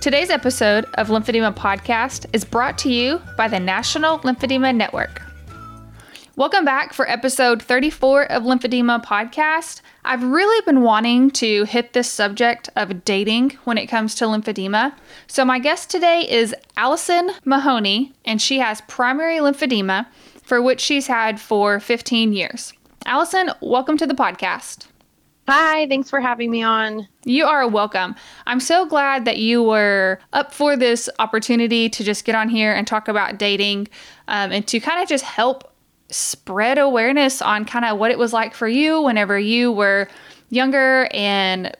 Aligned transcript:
Today's 0.00 0.30
episode 0.30 0.86
of 0.94 1.08
Lymphedema 1.08 1.54
Podcast 1.54 2.24
is 2.32 2.42
brought 2.42 2.78
to 2.78 2.90
you 2.90 3.20
by 3.36 3.48
the 3.48 3.60
National 3.60 4.18
Lymphedema 4.20 4.74
Network. 4.74 5.20
Welcome 6.36 6.64
back 6.64 6.94
for 6.94 7.06
episode 7.06 7.62
34 7.62 8.32
of 8.32 8.44
Lymphedema 8.44 9.04
Podcast. 9.04 9.82
I've 10.02 10.22
really 10.22 10.64
been 10.64 10.80
wanting 10.80 11.30
to 11.32 11.64
hit 11.64 11.92
this 11.92 12.10
subject 12.10 12.70
of 12.76 13.04
dating 13.04 13.58
when 13.64 13.76
it 13.76 13.88
comes 13.88 14.14
to 14.14 14.24
lymphedema. 14.24 14.94
So, 15.26 15.44
my 15.44 15.58
guest 15.58 15.90
today 15.90 16.26
is 16.26 16.54
Alison 16.78 17.32
Mahoney, 17.44 18.14
and 18.24 18.40
she 18.40 18.58
has 18.60 18.80
primary 18.88 19.36
lymphedema, 19.36 20.06
for 20.42 20.62
which 20.62 20.80
she's 20.80 21.08
had 21.08 21.38
for 21.38 21.78
15 21.78 22.32
years. 22.32 22.72
Alison, 23.04 23.50
welcome 23.60 23.98
to 23.98 24.06
the 24.06 24.14
podcast. 24.14 24.86
Hi, 25.52 25.88
thanks 25.88 26.08
for 26.08 26.20
having 26.20 26.48
me 26.48 26.62
on. 26.62 27.08
You 27.24 27.44
are 27.44 27.66
welcome. 27.66 28.14
I'm 28.46 28.60
so 28.60 28.86
glad 28.86 29.24
that 29.24 29.38
you 29.38 29.64
were 29.64 30.20
up 30.32 30.54
for 30.54 30.76
this 30.76 31.10
opportunity 31.18 31.88
to 31.88 32.04
just 32.04 32.24
get 32.24 32.36
on 32.36 32.48
here 32.48 32.72
and 32.72 32.86
talk 32.86 33.08
about 33.08 33.36
dating 33.36 33.88
um, 34.28 34.52
and 34.52 34.64
to 34.68 34.78
kind 34.78 35.02
of 35.02 35.08
just 35.08 35.24
help 35.24 35.74
spread 36.08 36.78
awareness 36.78 37.42
on 37.42 37.64
kind 37.64 37.84
of 37.84 37.98
what 37.98 38.12
it 38.12 38.18
was 38.18 38.32
like 38.32 38.54
for 38.54 38.68
you 38.68 39.02
whenever 39.02 39.40
you 39.40 39.72
were 39.72 40.08
younger 40.50 41.08
and, 41.12 41.76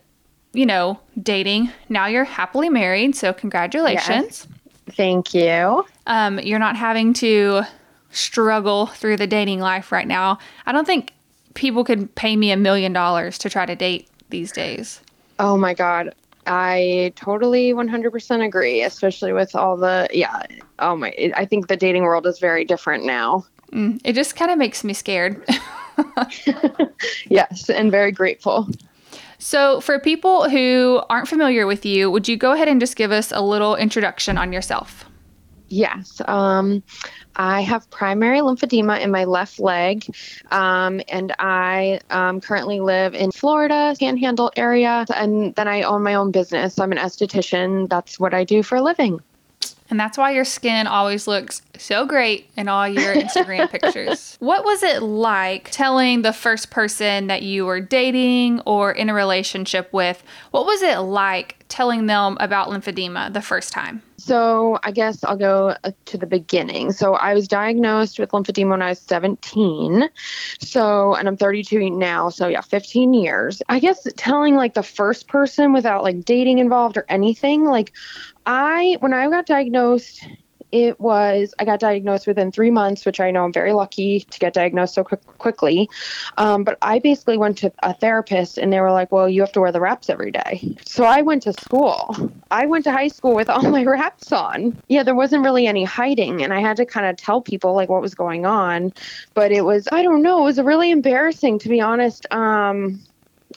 you 0.52 0.66
know, 0.66 0.98
dating. 1.22 1.70
Now 1.88 2.06
you're 2.06 2.24
happily 2.24 2.70
married, 2.70 3.14
so 3.14 3.32
congratulations. 3.32 4.48
Yes. 4.48 4.96
Thank 4.96 5.32
you. 5.32 5.86
Um, 6.08 6.40
you're 6.40 6.58
not 6.58 6.74
having 6.74 7.12
to 7.14 7.62
struggle 8.10 8.86
through 8.86 9.16
the 9.16 9.28
dating 9.28 9.60
life 9.60 9.92
right 9.92 10.08
now. 10.08 10.40
I 10.66 10.72
don't 10.72 10.86
think 10.88 11.12
people 11.54 11.84
could 11.84 12.14
pay 12.14 12.36
me 12.36 12.50
a 12.50 12.56
million 12.56 12.92
dollars 12.92 13.38
to 13.38 13.50
try 13.50 13.66
to 13.66 13.74
date 13.74 14.08
these 14.28 14.52
days. 14.52 15.00
Oh 15.38 15.56
my 15.56 15.74
God. 15.74 16.14
I 16.46 17.12
totally 17.16 17.72
100% 17.72 18.44
agree, 18.44 18.82
especially 18.82 19.32
with 19.32 19.54
all 19.54 19.76
the, 19.76 20.08
yeah. 20.12 20.42
Oh 20.78 20.96
my, 20.96 21.14
I 21.34 21.44
think 21.44 21.68
the 21.68 21.76
dating 21.76 22.02
world 22.02 22.26
is 22.26 22.38
very 22.38 22.64
different 22.64 23.04
now. 23.04 23.44
Mm, 23.72 24.00
it 24.04 24.14
just 24.14 24.36
kind 24.36 24.50
of 24.50 24.58
makes 24.58 24.82
me 24.82 24.92
scared. 24.92 25.44
yes, 27.28 27.68
and 27.68 27.90
very 27.90 28.12
grateful. 28.12 28.68
So, 29.38 29.80
for 29.80 29.98
people 29.98 30.50
who 30.50 31.02
aren't 31.08 31.28
familiar 31.28 31.66
with 31.66 31.86
you, 31.86 32.10
would 32.10 32.28
you 32.28 32.36
go 32.36 32.52
ahead 32.52 32.68
and 32.68 32.80
just 32.80 32.96
give 32.96 33.10
us 33.10 33.32
a 33.32 33.40
little 33.40 33.76
introduction 33.76 34.36
on 34.36 34.52
yourself? 34.52 35.04
Yes. 35.70 36.20
Um, 36.26 36.82
I 37.36 37.60
have 37.60 37.88
primary 37.90 38.40
lymphedema 38.40 39.00
in 39.00 39.12
my 39.12 39.24
left 39.24 39.60
leg, 39.60 40.04
um, 40.50 41.00
and 41.08 41.32
I 41.38 42.00
um, 42.10 42.40
currently 42.40 42.80
live 42.80 43.14
in 43.14 43.30
Florida, 43.30 43.94
Panhandle 43.98 44.50
area, 44.56 45.06
and 45.14 45.54
then 45.54 45.68
I 45.68 45.82
own 45.82 46.02
my 46.02 46.14
own 46.14 46.32
business. 46.32 46.78
I'm 46.80 46.90
an 46.90 46.98
esthetician. 46.98 47.88
That's 47.88 48.18
what 48.18 48.34
I 48.34 48.42
do 48.42 48.64
for 48.64 48.76
a 48.76 48.82
living. 48.82 49.20
And 49.90 49.98
that's 49.98 50.18
why 50.18 50.32
your 50.32 50.44
skin 50.44 50.88
always 50.88 51.26
looks 51.28 51.62
so 51.80 52.06
great 52.06 52.50
in 52.56 52.68
all 52.68 52.86
your 52.86 53.14
Instagram 53.14 53.70
pictures. 53.72 54.36
What 54.40 54.64
was 54.64 54.82
it 54.82 55.02
like 55.02 55.70
telling 55.70 56.22
the 56.22 56.32
first 56.32 56.70
person 56.70 57.28
that 57.28 57.42
you 57.42 57.66
were 57.66 57.80
dating 57.80 58.60
or 58.60 58.92
in 58.92 59.08
a 59.08 59.14
relationship 59.14 59.92
with? 59.92 60.22
What 60.50 60.66
was 60.66 60.82
it 60.82 60.98
like 60.98 61.64
telling 61.68 62.06
them 62.06 62.36
about 62.40 62.68
lymphedema 62.68 63.32
the 63.32 63.42
first 63.42 63.72
time? 63.72 64.02
So, 64.18 64.78
I 64.82 64.90
guess 64.90 65.24
I'll 65.24 65.36
go 65.36 65.74
uh, 65.82 65.92
to 66.04 66.18
the 66.18 66.26
beginning. 66.26 66.92
So, 66.92 67.14
I 67.14 67.32
was 67.32 67.48
diagnosed 67.48 68.18
with 68.18 68.30
lymphedema 68.32 68.70
when 68.70 68.82
I 68.82 68.90
was 68.90 69.00
17. 69.00 70.10
So, 70.60 71.14
and 71.14 71.26
I'm 71.26 71.38
32 71.38 71.88
now. 71.88 72.28
So, 72.28 72.46
yeah, 72.46 72.60
15 72.60 73.14
years. 73.14 73.62
I 73.70 73.78
guess 73.78 74.06
telling 74.18 74.56
like 74.56 74.74
the 74.74 74.82
first 74.82 75.26
person 75.26 75.72
without 75.72 76.02
like 76.02 76.26
dating 76.26 76.58
involved 76.58 76.98
or 76.98 77.06
anything, 77.08 77.64
like 77.64 77.92
I, 78.44 78.98
when 79.00 79.14
I 79.14 79.30
got 79.30 79.46
diagnosed, 79.46 80.22
it 80.72 81.00
was 81.00 81.54
I 81.58 81.64
got 81.64 81.80
diagnosed 81.80 82.26
within 82.26 82.52
three 82.52 82.70
months, 82.70 83.04
which 83.04 83.20
I 83.20 83.30
know 83.30 83.44
I'm 83.44 83.52
very 83.52 83.72
lucky 83.72 84.20
to 84.20 84.38
get 84.38 84.52
diagnosed 84.52 84.94
so 84.94 85.04
quick, 85.04 85.24
quickly. 85.38 85.88
Um, 86.36 86.64
but 86.64 86.78
I 86.82 86.98
basically 86.98 87.38
went 87.38 87.58
to 87.58 87.72
a 87.82 87.94
therapist, 87.94 88.58
and 88.58 88.72
they 88.72 88.80
were 88.80 88.92
like, 88.92 89.12
"Well, 89.12 89.28
you 89.28 89.40
have 89.40 89.52
to 89.52 89.60
wear 89.60 89.72
the 89.72 89.80
wraps 89.80 90.10
every 90.10 90.30
day." 90.30 90.76
So 90.84 91.04
I 91.04 91.22
went 91.22 91.42
to 91.44 91.52
school. 91.52 92.32
I 92.50 92.66
went 92.66 92.84
to 92.84 92.92
high 92.92 93.08
school 93.08 93.34
with 93.34 93.50
all 93.50 93.62
my 93.62 93.84
wraps 93.86 94.32
on. 94.32 94.80
Yeah, 94.88 95.02
there 95.02 95.14
wasn't 95.14 95.44
really 95.44 95.66
any 95.66 95.84
hiding, 95.84 96.42
and 96.42 96.52
I 96.52 96.60
had 96.60 96.76
to 96.78 96.86
kind 96.86 97.06
of 97.06 97.16
tell 97.16 97.40
people 97.40 97.74
like 97.74 97.88
what 97.88 98.02
was 98.02 98.14
going 98.14 98.46
on. 98.46 98.92
But 99.34 99.52
it 99.52 99.62
was 99.62 99.88
I 99.92 100.02
don't 100.02 100.22
know. 100.22 100.40
It 100.40 100.44
was 100.44 100.60
really 100.60 100.90
embarrassing 100.90 101.58
to 101.60 101.68
be 101.68 101.80
honest. 101.80 102.26
Um, 102.32 103.00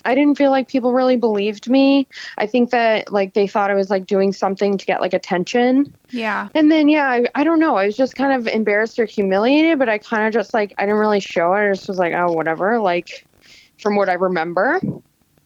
I 0.05 0.15
didn't 0.15 0.37
feel 0.37 0.51
like 0.51 0.67
people 0.67 0.93
really 0.93 1.15
believed 1.15 1.69
me. 1.69 2.07
I 2.37 2.45
think 2.45 2.71
that 2.71 3.11
like 3.11 3.33
they 3.33 3.47
thought 3.47 3.71
I 3.71 3.73
was 3.73 3.89
like 3.89 4.05
doing 4.05 4.33
something 4.33 4.77
to 4.77 4.85
get 4.85 5.01
like 5.01 5.13
attention. 5.13 5.93
Yeah. 6.09 6.49
And 6.53 6.71
then 6.71 6.89
yeah, 6.89 7.09
I, 7.09 7.25
I 7.35 7.43
don't 7.43 7.59
know. 7.59 7.77
I 7.77 7.85
was 7.85 7.95
just 7.95 8.15
kind 8.15 8.33
of 8.33 8.47
embarrassed 8.47 8.99
or 8.99 9.05
humiliated, 9.05 9.79
but 9.79 9.89
I 9.89 9.97
kind 9.97 10.27
of 10.27 10.33
just 10.33 10.53
like 10.53 10.73
I 10.77 10.83
didn't 10.83 10.99
really 10.99 11.19
show 11.19 11.53
it. 11.53 11.69
I 11.69 11.73
just 11.73 11.87
was 11.87 11.97
like, 11.97 12.13
oh 12.13 12.31
whatever. 12.31 12.79
Like 12.79 13.25
from 13.79 13.95
what 13.95 14.09
I 14.09 14.13
remember. 14.13 14.81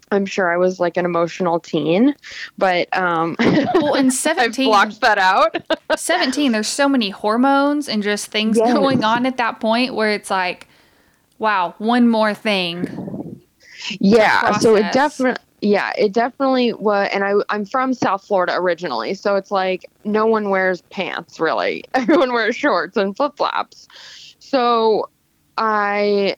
I'm 0.10 0.26
sure 0.26 0.50
I 0.50 0.56
was 0.56 0.80
like 0.80 0.96
an 0.96 1.04
emotional 1.04 1.60
teen, 1.60 2.16
but 2.58 2.88
um 2.98 3.36
well 3.40 3.96
in 3.96 4.10
17 4.10 4.66
I 4.66 4.70
blocked 4.70 5.02
that 5.02 5.18
out. 5.18 5.58
17 5.98 6.52
there's 6.52 6.68
so 6.68 6.88
many 6.88 7.10
hormones 7.10 7.90
and 7.90 8.02
just 8.02 8.28
things 8.28 8.58
yes. 8.58 8.74
going 8.74 9.04
on 9.04 9.26
at 9.26 9.38
that 9.38 9.60
point 9.60 9.96
where 9.96 10.12
it's 10.12 10.32
like 10.32 10.68
wow, 11.40 11.76
one 11.78 12.08
more 12.08 12.34
thing 12.34 13.07
yeah 14.00 14.58
so 14.58 14.76
it 14.76 14.92
definitely 14.92 15.44
yeah 15.62 15.92
it 15.98 16.12
definitely 16.14 16.74
was 16.74 17.10
and 17.12 17.24
i 17.24 17.34
i'm 17.50 17.66
from 17.66 17.94
south 17.94 18.24
florida 18.24 18.54
originally 18.56 19.14
so 19.14 19.36
it's 19.36 19.50
like 19.52 19.90
no 20.04 20.26
one 20.26 20.50
wears 20.50 20.82
pants 20.84 21.40
really. 21.40 21.84
Everyone 21.94 22.34
wears 22.34 22.56
shorts 22.56 22.98
and 22.98 23.16
flip-flops. 23.16 23.88
So 24.40 25.10
i 25.58 26.36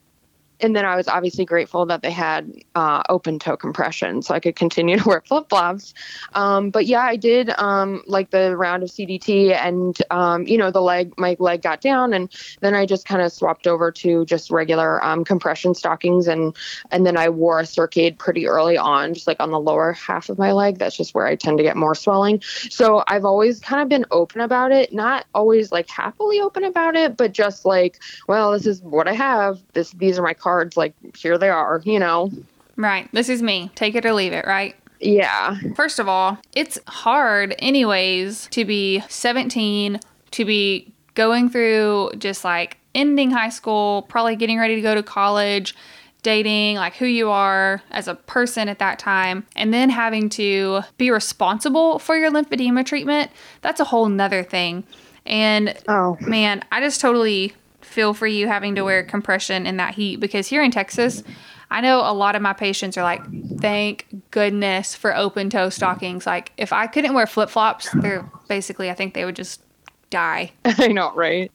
and 0.62 0.75
then 0.75 0.86
I 0.86 0.96
was 0.96 1.08
obviously 1.08 1.46
grateful 1.46 1.86
that 1.88 2.02
they 2.02 2.12
had 2.12 2.52
uh, 2.75 3.03
open 3.09 3.40
toe 3.40 3.58
compression 3.58 4.22
so 4.22 4.34
I 4.34 4.40
could 4.40 4.56
continue 4.56 4.97
to 4.97 5.03
wear 5.08 5.22
flip 5.25 5.50
flops. 5.50 5.94
Um, 6.34 6.70
but 6.70 6.85
yeah, 6.85 7.02
I 7.02 7.16
did 7.16 7.50
um, 7.58 8.03
like 8.08 8.32
the 8.32 8.56
round 8.58 8.84
of 8.84 8.90
CDT 8.90 9.53
and, 9.53 9.97
um, 10.11 10.46
you 10.47 10.58
know, 10.58 10.72
the 10.72 10.82
leg, 10.82 11.14
my 11.17 11.35
leg 11.40 11.61
got 11.61 11.82
down 11.82 12.14
and 12.14 12.32
then 12.61 12.73
I 12.73 12.85
just 12.85 13.08
kind 13.08 13.22
of 13.22 13.32
swapped 13.32 13.67
over 13.67 13.91
to 13.91 14.26
just 14.26 14.52
regular 14.52 15.03
um, 15.03 15.23
compression 15.23 15.73
stockings 15.73 16.28
and, 16.28 16.56
and 16.91 17.05
then 17.05 17.17
I 17.17 17.29
wore 17.29 17.59
a 17.59 17.64
CircAid 17.64 18.17
pretty 18.17 18.47
early 18.47 18.78
on, 18.78 19.14
just 19.14 19.28
like 19.28 19.40
on 19.40 19.52
the 19.52 19.59
lower 19.59 19.94
half 19.94 20.29
of 20.29 20.38
my 20.38 20.52
leg. 20.52 20.78
That's 20.78 20.97
just 20.97 21.14
where 21.14 21.26
I 21.26 21.35
tend 21.35 21.58
to 21.58 21.64
get 21.64 21.78
more 21.78 21.96
swelling. 21.96 22.41
So 22.41 23.03
I've 23.08 23.26
always 23.26 23.59
kind 23.59 23.82
of 23.82 23.90
been 23.90 24.05
open 24.12 24.41
about 24.41 24.72
it, 24.72 24.94
not 24.94 25.26
always 25.34 25.72
like 25.72 25.90
happily 25.90 26.40
open 26.40 26.64
about 26.64 26.96
it, 26.96 27.17
but 27.17 27.32
just 27.32 27.66
like, 27.66 28.00
well, 28.28 28.52
this 28.52 28.66
is 28.66 28.82
what 28.82 29.08
I 29.08 29.14
have. 29.14 29.59
This, 29.73 29.91
these 29.91 30.20
are 30.20 30.23
my 30.23 30.34
cards 30.49 30.75
like 30.75 30.93
here 31.16 31.37
they 31.37 31.49
are, 31.49 31.81
you 31.85 31.99
know. 31.99 32.31
Right. 32.75 33.07
This 33.13 33.29
is 33.29 33.43
me. 33.43 33.69
Take 33.75 33.93
it 33.93 34.05
or 34.05 34.13
leave 34.13 34.34
it, 34.34 34.46
right? 34.47 34.75
Yeah. 34.99 35.57
First 35.75 35.99
of 35.99 36.07
all, 36.07 36.40
it's 36.53 36.79
hard 36.87 37.53
anyways 37.59 38.47
to 38.47 38.66
be 38.66 39.03
17, 39.09 39.99
to 40.31 40.46
be 40.46 40.91
going 41.13 41.49
through 41.49 42.11
just 42.17 42.43
like 42.43 42.78
ending 42.96 43.29
high 43.29 43.49
school, 43.49 44.03
probably 44.09 44.35
getting 44.35 44.57
ready 44.57 44.75
to 44.75 44.81
go 44.81 44.96
to 44.96 45.03
college, 45.03 45.75
dating, 46.23 46.78
like 46.78 46.95
who 46.95 47.05
you 47.05 47.29
are 47.29 47.81
as 47.91 48.07
a 48.07 48.16
person 48.16 48.67
at 48.67 48.79
that 48.79 48.97
time, 48.97 49.45
and 49.55 49.72
then 49.73 49.90
having 49.90 50.29
to 50.29 50.81
be 50.97 51.11
responsible 51.11 51.99
for 51.99 52.17
your 52.17 52.31
lymphedema 52.31 52.85
treatment. 52.85 53.29
That's 53.61 53.79
a 53.79 53.85
whole 53.85 54.09
nother 54.09 54.43
thing. 54.43 54.84
And 55.25 55.78
oh 55.87 56.17
man, 56.22 56.63
I 56.72 56.81
just 56.81 56.99
totally 56.99 57.53
feel 57.90 58.14
for 58.14 58.28
you 58.28 58.47
having 58.47 58.76
to 58.76 58.84
wear 58.84 59.03
compression 59.03 59.66
in 59.66 59.78
that 59.78 59.96
heat 59.96 60.20
because 60.20 60.47
here 60.47 60.64
in 60.64 60.72
Texas, 60.72 61.24
I 61.72 61.82
know 61.82 62.00
a 62.00 62.14
lot 62.14 62.36
of 62.36 62.41
my 62.41 62.53
patients 62.53 62.97
are 62.97 63.03
like, 63.03 63.22
thank 63.59 64.08
goodness 64.32 64.96
for 64.96 65.16
open 65.16 65.50
toe 65.50 65.70
stockings. 65.70 66.26
Like, 66.26 66.52
if 66.58 66.74
I 66.74 66.88
couldn't 66.88 67.14
wear 67.14 67.28
flip 67.28 67.50
flops, 67.50 67.90
they're 67.94 68.30
basically, 68.47 68.90
I 68.90 68.96
think 68.96 69.14
they 69.14 69.24
would 69.24 69.36
just 69.36 69.62
die. 70.09 70.52
I 70.66 70.88
know, 70.88 71.14
right? 71.14 71.52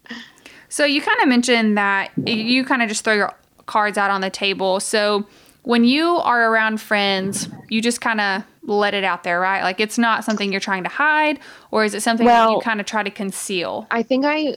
So, 0.69 0.85
you 0.85 1.01
kind 1.01 1.21
of 1.21 1.29
mentioned 1.29 1.77
that 1.79 2.13
you 2.27 2.65
kind 2.65 2.83
of 2.83 2.89
just 2.89 3.05
throw 3.05 3.15
your 3.15 3.33
cards 3.67 3.99
out 3.99 4.11
on 4.11 4.21
the 4.21 4.31
table. 4.31 4.79
So, 4.79 5.27
when 5.63 5.85
you 5.85 6.17
are 6.17 6.51
around 6.51 6.81
friends, 6.81 7.49
you 7.69 7.81
just 7.81 8.01
kind 8.01 8.21
of 8.21 8.45
let 8.67 8.95
it 8.95 9.05
out 9.05 9.23
there, 9.23 9.41
right? 9.41 9.63
Like 9.63 9.81
it's 9.81 9.99
not 9.99 10.25
something 10.25 10.51
you're 10.51 10.61
trying 10.61 10.85
to 10.85 10.89
hide, 10.89 11.39
or 11.71 11.85
is 11.85 11.95
it 11.95 12.03
something 12.03 12.27
well, 12.27 12.49
that 12.49 12.53
you 12.55 12.61
kind 12.61 12.81
of 12.81 12.87
try 12.87 13.03
to 13.03 13.11
conceal? 13.11 13.87
I 13.91 14.03
think 14.03 14.25
I, 14.25 14.57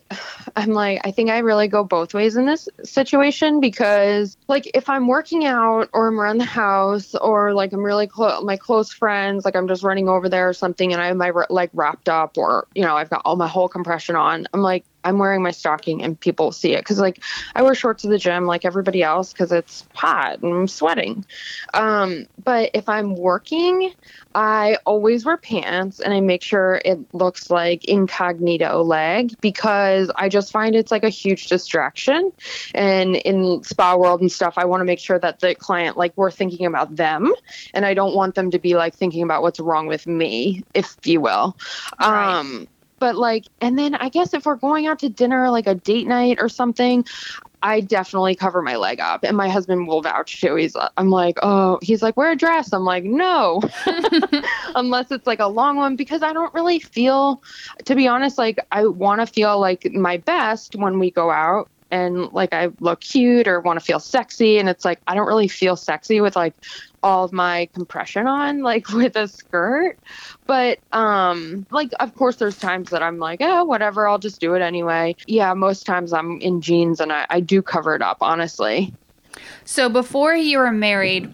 I'm 0.55 0.71
like, 0.71 1.01
I 1.03 1.11
think 1.11 1.29
I 1.29 1.39
really 1.39 1.67
go 1.67 1.83
both 1.83 2.13
ways 2.13 2.35
in 2.35 2.45
this 2.45 2.69
situation 2.83 3.59
because, 3.59 4.37
like, 4.47 4.69
if 4.73 4.89
I'm 4.89 5.07
working 5.07 5.45
out 5.45 5.89
or 5.93 6.07
I'm 6.07 6.19
around 6.19 6.37
the 6.37 6.45
house 6.45 7.15
or 7.15 7.53
like 7.53 7.73
I'm 7.73 7.83
really 7.83 8.07
close, 8.07 8.43
my 8.43 8.57
close 8.57 8.91
friends, 8.91 9.45
like 9.45 9.55
I'm 9.55 9.67
just 9.67 9.83
running 9.83 10.09
over 10.09 10.29
there 10.29 10.49
or 10.49 10.53
something, 10.53 10.93
and 10.93 11.01
I 11.01 11.07
have 11.07 11.17
my 11.17 11.31
like 11.49 11.69
wrapped 11.73 12.09
up 12.09 12.37
or 12.37 12.67
you 12.75 12.83
know 12.83 12.95
I've 12.95 13.09
got 13.09 13.21
all 13.25 13.35
my 13.35 13.47
whole 13.47 13.67
compression 13.67 14.15
on, 14.15 14.47
I'm 14.53 14.61
like, 14.61 14.85
I'm 15.07 15.19
wearing 15.19 15.41
my 15.41 15.51
stocking 15.51 16.03
and 16.03 16.19
people 16.19 16.51
see 16.51 16.73
it 16.73 16.79
because 16.79 16.99
like 16.99 17.23
I 17.55 17.61
wear 17.61 17.73
shorts 17.75 18.01
to 18.01 18.09
the 18.09 18.17
gym 18.17 18.45
like 18.45 18.65
everybody 18.65 19.03
else 19.03 19.31
because 19.31 19.53
it's 19.53 19.87
hot 19.93 20.41
and 20.41 20.53
I'm 20.53 20.67
sweating. 20.67 21.25
Um, 21.73 22.27
but 22.43 22.71
if 22.73 22.89
I'm 22.89 23.15
working, 23.15 23.93
I 24.35 24.77
always 24.85 25.25
wear 25.25 25.37
pants 25.37 25.99
and 25.99 26.13
I 26.13 26.19
make 26.19 26.43
sure 26.43 26.81
it 26.85 26.99
looks 27.13 27.49
like 27.49 27.85
incognito 27.85 28.83
leg 28.83 29.33
because 29.41 30.11
I 30.15 30.29
just 30.29 30.51
find 30.51 30.75
it's 30.75 30.91
like 30.91 31.03
a 31.03 31.09
huge 31.09 31.47
distraction. 31.47 32.31
And 32.75 33.15
in 33.17 33.63
spa 33.63 33.95
world 33.95 34.21
and 34.21 34.31
stuff, 34.31 34.53
I 34.57 34.65
want 34.65 34.81
to 34.81 34.85
make 34.85 34.99
sure 34.99 35.19
that 35.19 35.39
the 35.39 35.55
client 35.55 35.97
like 35.97 36.13
we're 36.15 36.31
thinking 36.31 36.65
about 36.65 36.95
them 36.95 37.33
and 37.73 37.85
I 37.85 37.93
don't 37.93 38.15
want 38.15 38.35
them 38.35 38.51
to 38.51 38.59
be 38.59 38.75
like 38.75 38.93
thinking 38.95 39.23
about 39.23 39.41
what's 39.41 39.59
wrong 39.59 39.87
with 39.87 40.05
me, 40.07 40.63
if 40.73 40.95
you 41.03 41.21
will. 41.21 41.57
Right. 41.99 42.39
Um 42.39 42.67
but 42.99 43.15
like 43.15 43.45
and 43.61 43.77
then 43.77 43.93
i 43.93 44.09
guess 44.09 44.33
if 44.33 44.47
we're 44.47 44.55
going 44.55 44.87
out 44.87 44.97
to 44.97 45.09
dinner 45.09 45.51
like 45.51 45.67
a 45.67 45.75
date 45.75 46.07
night 46.07 46.37
or 46.39 46.49
something 46.49 47.05
i 47.63 47.81
definitely 47.81 48.35
cover 48.35 48.61
my 48.61 48.75
leg 48.75 48.99
up 48.99 49.23
and 49.23 49.35
my 49.35 49.49
husband 49.49 49.87
will 49.87 50.01
vouch 50.01 50.41
too. 50.41 50.55
He's 50.55 50.75
i'm 50.97 51.09
like 51.09 51.37
oh 51.41 51.79
he's 51.81 52.01
like 52.01 52.17
wear 52.17 52.31
a 52.31 52.35
dress. 52.35 52.73
I'm 52.73 52.83
like 52.83 53.03
no. 53.03 53.61
Unless 54.75 55.11
it's 55.11 55.27
like 55.27 55.39
a 55.39 55.47
long 55.47 55.77
one 55.77 55.95
because 55.95 56.23
i 56.23 56.33
don't 56.33 56.53
really 56.53 56.79
feel 56.79 57.41
to 57.85 57.95
be 57.95 58.07
honest 58.07 58.37
like 58.37 58.59
i 58.71 58.85
want 58.85 59.21
to 59.21 59.27
feel 59.27 59.59
like 59.59 59.91
my 59.93 60.17
best 60.17 60.75
when 60.75 60.99
we 60.99 61.11
go 61.11 61.31
out 61.31 61.69
and 61.91 62.31
like 62.33 62.53
I 62.53 62.69
look 62.79 63.01
cute 63.01 63.47
or 63.47 63.59
want 63.59 63.79
to 63.79 63.85
feel 63.85 63.99
sexy. 63.99 64.57
And 64.57 64.69
it's 64.69 64.85
like, 64.85 64.99
I 65.07 65.15
don't 65.15 65.27
really 65.27 65.47
feel 65.47 65.75
sexy 65.75 66.21
with 66.21 66.35
like 66.35 66.53
all 67.03 67.23
of 67.23 67.31
my 67.31 67.69
compression 67.73 68.27
on 68.27 68.61
like 68.63 68.89
with 68.89 69.15
a 69.15 69.27
skirt 69.27 69.97
but 70.45 70.79
um 70.91 71.65
like 71.71 71.91
of 71.99 72.13
course 72.15 72.37
there's 72.37 72.57
times 72.57 72.89
that 72.89 73.03
i'm 73.03 73.17
like 73.17 73.39
oh 73.41 73.63
whatever 73.63 74.07
i'll 74.07 74.17
just 74.17 74.41
do 74.41 74.55
it 74.55 74.61
anyway 74.61 75.15
yeah 75.27 75.53
most 75.53 75.85
times 75.85 76.11
i'm 76.11 76.41
in 76.41 76.59
jeans 76.59 76.99
and 76.99 77.13
i, 77.13 77.25
I 77.29 77.39
do 77.39 77.61
cover 77.61 77.95
it 77.95 78.01
up 78.01 78.17
honestly 78.21 78.93
so 79.63 79.89
before 79.89 80.35
you 80.35 80.57
were 80.57 80.71
married 80.71 81.31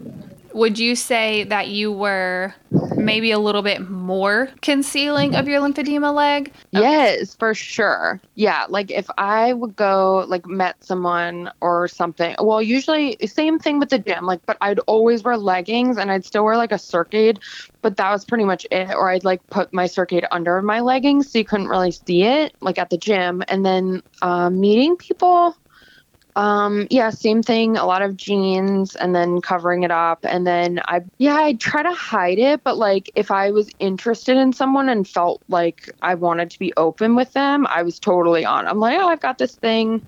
would 0.54 0.78
you 0.78 0.96
say 0.96 1.44
that 1.44 1.68
you 1.68 1.92
were 1.92 2.54
maybe 2.96 3.32
a 3.32 3.38
little 3.38 3.62
bit 3.62 3.88
more 3.88 4.48
concealing 4.62 5.34
of 5.34 5.48
your 5.48 5.60
lymphedema 5.60 6.14
leg? 6.14 6.52
Okay. 6.74 6.82
Yes, 6.82 7.34
for 7.34 7.54
sure. 7.54 8.20
Yeah, 8.34 8.66
like 8.68 8.90
if 8.90 9.08
I 9.18 9.52
would 9.52 9.76
go 9.76 10.24
like 10.28 10.46
met 10.46 10.82
someone 10.82 11.50
or 11.60 11.88
something. 11.88 12.36
Well, 12.40 12.62
usually 12.62 13.16
same 13.26 13.58
thing 13.58 13.78
with 13.78 13.90
the 13.90 13.98
gym, 13.98 14.26
like 14.26 14.40
but 14.46 14.56
I'd 14.60 14.78
always 14.80 15.22
wear 15.24 15.36
leggings 15.36 15.98
and 15.98 16.10
I'd 16.10 16.24
still 16.24 16.44
wear 16.44 16.56
like 16.56 16.72
a 16.72 16.76
CircAid, 16.76 17.38
but 17.82 17.96
that 17.96 18.10
was 18.10 18.24
pretty 18.24 18.44
much 18.44 18.66
it 18.70 18.94
or 18.94 19.10
I'd 19.10 19.24
like 19.24 19.40
put 19.50 19.72
my 19.72 19.84
CircAid 19.84 20.26
under 20.30 20.62
my 20.62 20.80
leggings 20.80 21.30
so 21.30 21.38
you 21.38 21.44
couldn't 21.44 21.68
really 21.68 21.90
see 21.90 22.22
it 22.22 22.54
like 22.60 22.78
at 22.78 22.90
the 22.90 22.98
gym 22.98 23.42
and 23.48 23.64
then 23.64 24.02
uh, 24.22 24.50
meeting 24.50 24.96
people 24.96 25.56
um, 26.36 26.88
yeah, 26.90 27.10
same 27.10 27.42
thing. 27.42 27.76
A 27.76 27.86
lot 27.86 28.02
of 28.02 28.16
jeans 28.16 28.96
and 28.96 29.14
then 29.14 29.40
covering 29.40 29.84
it 29.84 29.90
up. 29.90 30.20
And 30.24 30.46
then 30.46 30.80
I, 30.86 31.02
yeah, 31.18 31.36
I 31.36 31.54
try 31.54 31.82
to 31.82 31.92
hide 31.92 32.38
it. 32.38 32.64
But 32.64 32.76
like 32.76 33.10
if 33.14 33.30
I 33.30 33.52
was 33.52 33.70
interested 33.78 34.36
in 34.36 34.52
someone 34.52 34.88
and 34.88 35.06
felt 35.06 35.42
like 35.48 35.90
I 36.02 36.14
wanted 36.14 36.50
to 36.50 36.58
be 36.58 36.72
open 36.76 37.14
with 37.14 37.32
them, 37.32 37.66
I 37.68 37.82
was 37.82 38.00
totally 38.00 38.44
on. 38.44 38.66
I'm 38.66 38.80
like, 38.80 38.98
oh, 38.98 39.08
I've 39.08 39.20
got 39.20 39.38
this 39.38 39.54
thing, 39.54 40.04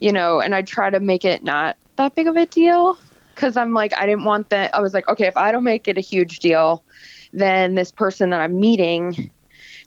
you 0.00 0.12
know, 0.12 0.40
and 0.40 0.54
I 0.54 0.62
try 0.62 0.90
to 0.90 0.98
make 0.98 1.24
it 1.24 1.44
not 1.44 1.76
that 1.96 2.14
big 2.16 2.26
of 2.26 2.36
a 2.36 2.46
deal. 2.46 2.98
Cause 3.36 3.56
I'm 3.56 3.72
like, 3.72 3.96
I 3.96 4.04
didn't 4.04 4.24
want 4.24 4.50
that. 4.50 4.74
I 4.74 4.80
was 4.80 4.92
like, 4.92 5.08
okay, 5.08 5.26
if 5.26 5.36
I 5.36 5.50
don't 5.50 5.64
make 5.64 5.88
it 5.88 5.96
a 5.96 6.02
huge 6.02 6.40
deal, 6.40 6.84
then 7.32 7.74
this 7.74 7.90
person 7.90 8.30
that 8.30 8.40
I'm 8.40 8.58
meeting 8.60 9.30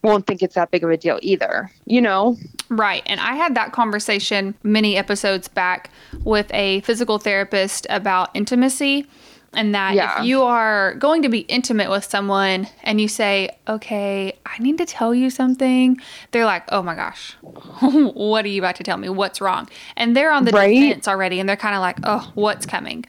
won't 0.01 0.27
think 0.27 0.41
it's 0.41 0.55
that 0.55 0.71
big 0.71 0.83
of 0.83 0.89
a 0.89 0.97
deal 0.97 1.19
either, 1.21 1.71
you 1.85 2.01
know? 2.01 2.37
Right. 2.77 3.03
And 3.05 3.19
I 3.19 3.35
had 3.35 3.55
that 3.55 3.71
conversation 3.71 4.55
many 4.63 4.97
episodes 4.97 5.47
back 5.47 5.89
with 6.23 6.51
a 6.53 6.81
physical 6.81 7.19
therapist 7.19 7.85
about 7.89 8.29
intimacy. 8.33 9.07
And 9.55 9.75
that 9.75 9.93
yeah. 9.93 10.19
if 10.19 10.25
you 10.25 10.41
are 10.41 10.95
going 10.95 11.21
to 11.21 11.29
be 11.29 11.39
intimate 11.41 11.91
with 11.91 12.03
someone 12.03 12.67
and 12.81 12.99
you 12.99 13.07
say, 13.07 13.51
okay, 13.67 14.33
I 14.47 14.57
need 14.57 14.79
to 14.79 14.85
tell 14.85 15.13
you 15.13 15.29
something, 15.29 16.01
they're 16.31 16.45
like, 16.45 16.63
oh 16.69 16.81
my 16.81 16.95
gosh, 16.95 17.33
what 17.41 18.45
are 18.45 18.47
you 18.47 18.61
about 18.61 18.77
to 18.77 18.83
tell 18.83 18.97
me? 18.97 19.09
What's 19.09 19.39
wrong? 19.39 19.69
And 19.95 20.17
they're 20.17 20.31
on 20.31 20.45
the 20.45 20.51
right? 20.51 20.73
defense 20.73 21.07
already 21.07 21.39
and 21.39 21.47
they're 21.47 21.55
kind 21.55 21.75
of 21.75 21.81
like, 21.81 21.99
oh, 22.03 22.31
what's 22.33 22.65
coming? 22.65 23.05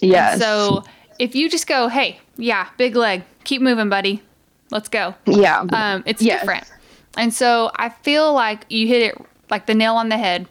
Yes. 0.00 0.38
so 0.38 0.84
if 1.18 1.34
you 1.34 1.50
just 1.50 1.66
go, 1.66 1.88
hey, 1.88 2.18
yeah, 2.38 2.68
big 2.78 2.96
leg, 2.96 3.24
keep 3.44 3.60
moving, 3.60 3.90
buddy. 3.90 4.22
Let's 4.70 4.88
go. 4.88 5.14
Yeah. 5.26 5.64
Um, 5.72 6.02
it's 6.06 6.22
yes. 6.22 6.40
different. 6.40 6.64
And 7.16 7.32
so 7.34 7.70
I 7.74 7.88
feel 7.88 8.32
like 8.32 8.64
you 8.68 8.86
hit 8.86 9.02
it 9.02 9.26
like 9.50 9.66
the 9.66 9.74
nail 9.74 9.94
on 9.96 10.08
the 10.08 10.18
head 10.18 10.48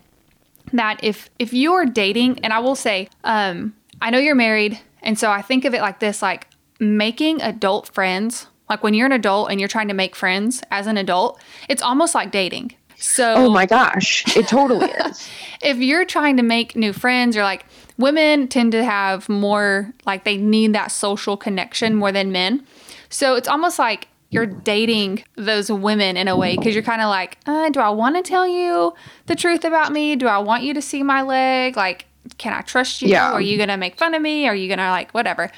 that 0.73 0.99
if 1.03 1.29
if 1.39 1.53
you 1.53 1.73
are 1.73 1.85
dating 1.85 2.39
and 2.43 2.51
I 2.51 2.59
will 2.59 2.75
say 2.75 3.07
um 3.23 3.73
I 4.01 4.09
know 4.09 4.17
you're 4.19 4.35
married 4.35 4.79
and 5.01 5.17
so 5.17 5.31
I 5.31 5.41
think 5.41 5.63
of 5.65 5.73
it 5.73 5.81
like 5.81 5.99
this 5.99 6.21
like 6.21 6.47
making 6.79 7.41
adult 7.41 7.87
friends 7.93 8.47
like 8.69 8.83
when 8.83 8.93
you're 8.93 9.05
an 9.05 9.13
adult 9.13 9.49
and 9.49 9.59
you're 9.61 9.69
trying 9.69 9.87
to 9.87 9.93
make 9.93 10.15
friends 10.15 10.61
as 10.71 10.87
an 10.87 10.97
adult 10.97 11.41
it's 11.69 11.81
almost 11.81 12.13
like 12.15 12.31
dating. 12.31 12.73
So 12.99 13.35
Oh 13.35 13.49
my 13.51 13.65
gosh, 13.67 14.25
it 14.35 14.47
totally 14.47 14.87
is. 15.05 15.29
if 15.61 15.77
you're 15.77 16.03
trying 16.05 16.35
to 16.37 16.43
make 16.43 16.75
new 16.75 16.91
friends 16.91 17.37
or 17.37 17.43
like 17.43 17.65
women 17.97 18.47
tend 18.47 18.71
to 18.73 18.83
have 18.83 19.29
more 19.29 19.93
like 20.05 20.23
they 20.25 20.35
need 20.37 20.73
that 20.73 20.87
social 20.91 21.37
connection 21.37 21.95
more 21.95 22.11
than 22.11 22.31
men. 22.31 22.65
So 23.09 23.35
it's 23.35 23.47
almost 23.47 23.79
like 23.79 24.07
you're 24.29 24.45
dating 24.45 25.23
those 25.35 25.71
women 25.71 26.17
in 26.17 26.27
a 26.27 26.35
way 26.35 26.55
because 26.57 26.73
you're 26.73 26.83
kind 26.83 27.01
of 27.01 27.09
like, 27.09 27.37
uh, 27.45 27.69
do 27.69 27.79
I 27.79 27.89
want 27.89 28.15
to 28.17 28.21
tell 28.21 28.47
you 28.47 28.93
the 29.27 29.35
truth 29.35 29.63
about 29.63 29.91
me? 29.91 30.15
Do 30.15 30.27
I 30.27 30.37
want 30.39 30.63
you 30.63 30.73
to 30.73 30.81
see 30.81 31.01
my 31.01 31.21
leg? 31.21 31.77
Like, 31.77 32.05
can 32.37 32.53
I 32.53 32.61
trust 32.61 33.01
you? 33.01 33.09
Yeah. 33.09 33.31
Are 33.31 33.41
you 33.41 33.55
going 33.55 33.69
to 33.69 33.77
make 33.77 33.97
fun 33.97 34.13
of 34.13 34.21
me? 34.21 34.47
Are 34.47 34.55
you 34.55 34.67
going 34.67 34.79
to 34.79 34.89
like 34.89 35.11
whatever? 35.13 35.49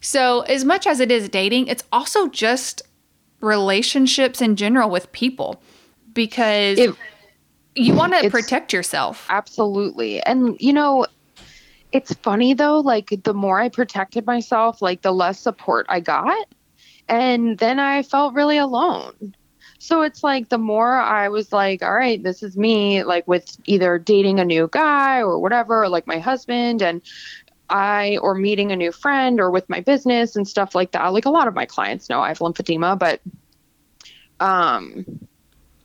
So, 0.00 0.42
as 0.42 0.64
much 0.64 0.86
as 0.86 1.00
it 1.00 1.10
is 1.10 1.28
dating, 1.28 1.66
it's 1.66 1.84
also 1.92 2.28
just 2.28 2.82
relationships 3.40 4.40
in 4.40 4.54
general 4.56 4.88
with 4.88 5.10
people 5.12 5.60
because 6.12 6.78
it, 6.78 6.94
you 7.74 7.94
want 7.94 8.14
to 8.14 8.30
protect 8.30 8.72
yourself. 8.72 9.26
Absolutely. 9.30 10.20
And, 10.22 10.56
you 10.60 10.72
know, 10.72 11.06
it's 11.90 12.14
funny 12.14 12.54
though, 12.54 12.80
like 12.80 13.22
the 13.24 13.34
more 13.34 13.60
I 13.60 13.68
protected 13.68 14.26
myself, 14.26 14.80
like 14.80 15.02
the 15.02 15.12
less 15.12 15.40
support 15.40 15.86
I 15.88 16.00
got 16.00 16.46
and 17.08 17.58
then 17.58 17.78
I 17.78 18.02
felt 18.02 18.34
really 18.34 18.58
alone. 18.58 19.34
So 19.78 20.02
it's 20.02 20.22
like 20.22 20.48
the 20.48 20.58
more 20.58 20.94
I 20.94 21.28
was 21.28 21.52
like, 21.52 21.82
all 21.82 21.92
right, 21.92 22.22
this 22.22 22.42
is 22.42 22.56
me, 22.56 23.02
like 23.02 23.26
with 23.26 23.56
either 23.64 23.98
dating 23.98 24.38
a 24.38 24.44
new 24.44 24.68
guy 24.70 25.18
or 25.18 25.40
whatever, 25.40 25.82
or 25.82 25.88
like 25.88 26.06
my 26.06 26.18
husband, 26.18 26.82
and 26.82 27.02
I, 27.68 28.18
or 28.18 28.34
meeting 28.34 28.70
a 28.70 28.76
new 28.76 28.92
friend 28.92 29.40
or 29.40 29.50
with 29.50 29.68
my 29.68 29.80
business 29.80 30.36
and 30.36 30.46
stuff 30.46 30.74
like 30.74 30.92
that. 30.92 31.12
Like 31.12 31.24
a 31.24 31.30
lot 31.30 31.48
of 31.48 31.54
my 31.54 31.66
clients 31.66 32.08
know 32.08 32.20
I 32.20 32.28
have 32.28 32.38
lymphedema, 32.38 32.98
but 32.98 33.20
um, 34.38 35.04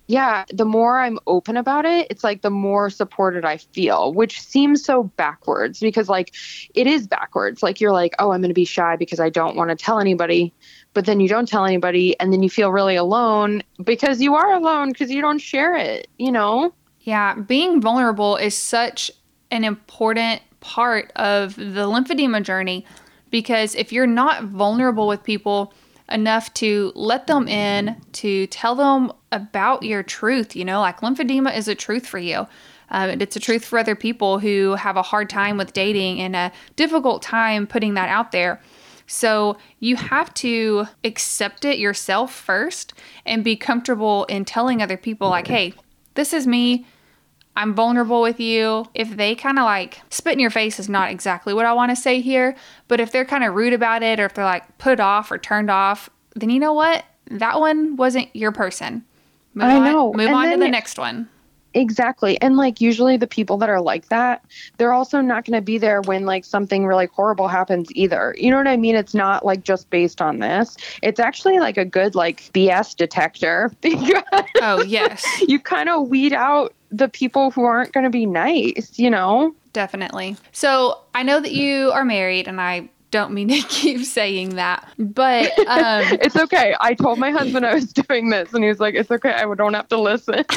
yeah, 0.08 0.46
the 0.54 0.66
more 0.66 1.00
I'm 1.00 1.20
open 1.28 1.58
about 1.58 1.86
it, 1.86 2.08
it's 2.10 2.24
like 2.24 2.42
the 2.42 2.50
more 2.50 2.90
supported 2.90 3.46
I 3.46 3.58
feel, 3.58 4.14
which 4.14 4.42
seems 4.42 4.84
so 4.84 5.04
backwards 5.04 5.80
because 5.80 6.08
like 6.10 6.34
it 6.74 6.88
is 6.88 7.08
backwards. 7.08 7.62
Like 7.62 7.82
you're 7.82 7.92
like, 7.92 8.16
oh, 8.18 8.32
I'm 8.32 8.42
going 8.42 8.50
to 8.50 8.54
be 8.54 8.66
shy 8.66 8.96
because 8.96 9.20
I 9.20 9.30
don't 9.30 9.56
want 9.56 9.70
to 9.70 9.76
tell 9.76 10.00
anybody 10.00 10.54
but 10.98 11.06
then 11.06 11.20
you 11.20 11.28
don't 11.28 11.48
tell 11.48 11.64
anybody 11.64 12.20
and 12.20 12.34
then 12.34 12.42
you 12.42 12.50
feel 12.50 12.72
really 12.72 12.96
alone 12.96 13.62
because 13.84 14.20
you 14.20 14.34
are 14.34 14.54
alone 14.54 14.90
because 14.90 15.12
you 15.12 15.22
don't 15.22 15.38
share 15.38 15.76
it, 15.76 16.08
you 16.18 16.32
know? 16.32 16.74
Yeah, 17.02 17.36
being 17.36 17.80
vulnerable 17.80 18.36
is 18.36 18.58
such 18.58 19.12
an 19.52 19.64
important 19.64 20.42
part 20.60 21.12
of 21.16 21.56
the 21.56 21.86
lymphedema 21.86 22.42
journey 22.42 22.84
because 23.30 23.76
if 23.76 23.92
you're 23.92 24.08
not 24.08 24.46
vulnerable 24.46 25.08
with 25.08 25.24
people 25.24 25.72
enough 26.10 26.54
to 26.56 26.92
let 26.96 27.28
them 27.28 27.48
in, 27.48 27.96
to 28.14 28.48
tell 28.48 28.76
them 28.76 29.12
about 29.32 29.84
your 29.84 30.04
truth, 30.04 30.56
you 30.56 30.64
know, 30.64 30.80
like 30.80 31.02
lymphedema 31.02 31.56
is 31.56 31.68
a 31.68 31.76
truth 31.76 32.08
for 32.08 32.20
you. 32.20 32.48
Um, 32.90 33.22
it's 33.22 33.36
a 33.36 33.40
truth 33.40 33.66
for 33.66 33.78
other 33.78 33.96
people 33.96 34.40
who 34.40 34.76
have 34.76 34.96
a 34.96 35.02
hard 35.02 35.30
time 35.30 35.58
with 35.58 35.74
dating 35.74 36.22
and 36.22 36.36
a 36.36 36.52
difficult 36.78 37.22
time 37.22 37.68
putting 37.68 37.96
that 37.96 38.10
out 38.10 38.32
there. 38.32 38.62
So 39.08 39.58
you 39.80 39.96
have 39.96 40.34
to 40.36 40.88
accept 41.04 41.66
it 41.66 41.80
yourself 41.80 42.34
first 42.34 42.94
and 43.26 43.44
be 43.44 43.56
comfortable 43.56 44.26
in 44.26 44.46
telling 44.46 44.82
other 44.82 44.98
people, 44.98 45.30
like, 45.30 45.48
hey, 45.48 45.74
this 46.14 46.34
is 46.34 46.46
me. 46.46 46.86
I'm 47.58 47.74
vulnerable 47.74 48.22
with 48.22 48.40
you. 48.40 48.86
If 48.94 49.18
they 49.18 49.34
kind 49.34 49.58
of 49.58 49.66
like 49.66 50.00
spit 50.12 50.34
in 50.34 50.40
your 50.40 50.52
face 50.52 50.80
is 50.80 50.88
not 50.88 51.10
exactly 51.10 51.56
what 51.56 51.66
I 51.66 51.74
want 51.74 51.90
to 51.90 51.96
say 51.96 52.22
here, 52.22 52.56
but 52.88 53.00
if 53.00 53.12
they're 53.12 53.26
kind 53.26 53.44
of 53.44 53.56
rude 53.56 53.74
about 53.74 54.04
it 54.04 54.20
or 54.20 54.26
if 54.26 54.36
they're 54.36 54.46
like 54.46 54.78
put 54.78 55.00
off 55.00 55.32
or 55.32 55.40
turned 55.40 55.72
off, 55.72 56.08
then 56.36 56.52
you 56.52 56.60
know 56.60 56.74
what? 56.74 57.04
That 57.32 57.60
one 57.60 57.96
wasn't 57.96 58.34
your 58.36 58.52
person. 58.52 59.04
Move 59.56 59.66
I 59.66 59.76
on, 59.78 59.84
know. 59.84 60.14
Move 60.14 60.28
And 60.28 60.36
on 60.36 60.52
to 60.52 60.58
the 60.58 60.68
next 60.68 61.00
one. 61.00 61.28
Exactly. 61.74 62.40
And 62.42 62.58
like 62.58 62.80
usually 62.80 63.18
the 63.18 63.28
people 63.28 63.58
that 63.58 63.70
are 63.70 63.82
like 63.82 64.10
that, 64.10 64.46
they're 64.78 64.94
also 64.94 65.20
not 65.20 65.46
going 65.46 65.58
to 65.58 65.62
be 65.62 65.80
there 65.80 66.02
when 66.02 66.26
like 66.26 66.46
something 66.46 66.86
really 66.86 67.08
horrible 67.08 67.48
happens 67.48 67.90
either. 67.94 68.36
You 68.38 68.52
know 68.52 68.58
what 68.58 68.68
I 68.68 68.78
mean? 68.78 68.96
It's 68.96 69.14
not 69.14 69.46
like 69.46 69.64
just 69.64 69.90
based 69.90 70.22
on 70.22 70.40
this. 70.40 70.78
It's 71.02 71.20
actually 71.20 71.60
like 71.60 71.78
a 71.78 71.86
good 71.86 72.16
like 72.16 72.52
BS 72.54 72.96
detector 72.96 73.72
Oh, 74.62 74.84
yes, 74.84 75.26
you 75.48 75.60
kind 75.60 75.90
of 75.90 76.08
weed 76.08 76.34
out 76.34 76.74
the 76.91 77.10
people 77.10 77.51
who 77.51 77.63
aren't 77.63 77.91
going 77.91 78.06
to 78.06 78.10
be 78.10 78.25
nice, 78.25 78.98
you 78.98 79.10
know? 79.10 79.53
definitely. 79.77 80.36
So 80.53 81.00
I 81.13 81.22
know 81.22 81.39
that 81.39 81.51
you 81.51 81.91
are 81.91 82.03
married, 82.03 82.48
and 82.48 82.60
I 82.60 82.89
don't 83.12 83.32
mean 83.32 83.48
to 83.50 83.62
keep 83.70 84.03
saying 84.06 84.56
that, 84.56 84.88
but 84.98 85.51
um, 85.67 86.17
It's 86.22 86.36
okay. 86.36 86.75
I 86.82 86.96
told 86.96 87.20
my 87.20 87.29
husband 87.29 87.63
I 87.63 87.75
was 87.75 87.94
doing 87.94 88.29
this 88.29 88.53
and 88.53 88.63
he 88.63 88.70
was 88.70 88.79
like, 88.79 88.96
"It's 88.96 89.12
okay. 89.12 89.34
I 89.34 89.53
don't 89.53 89.75
have 89.75 89.88
to 89.89 90.00
listen." 90.00 90.44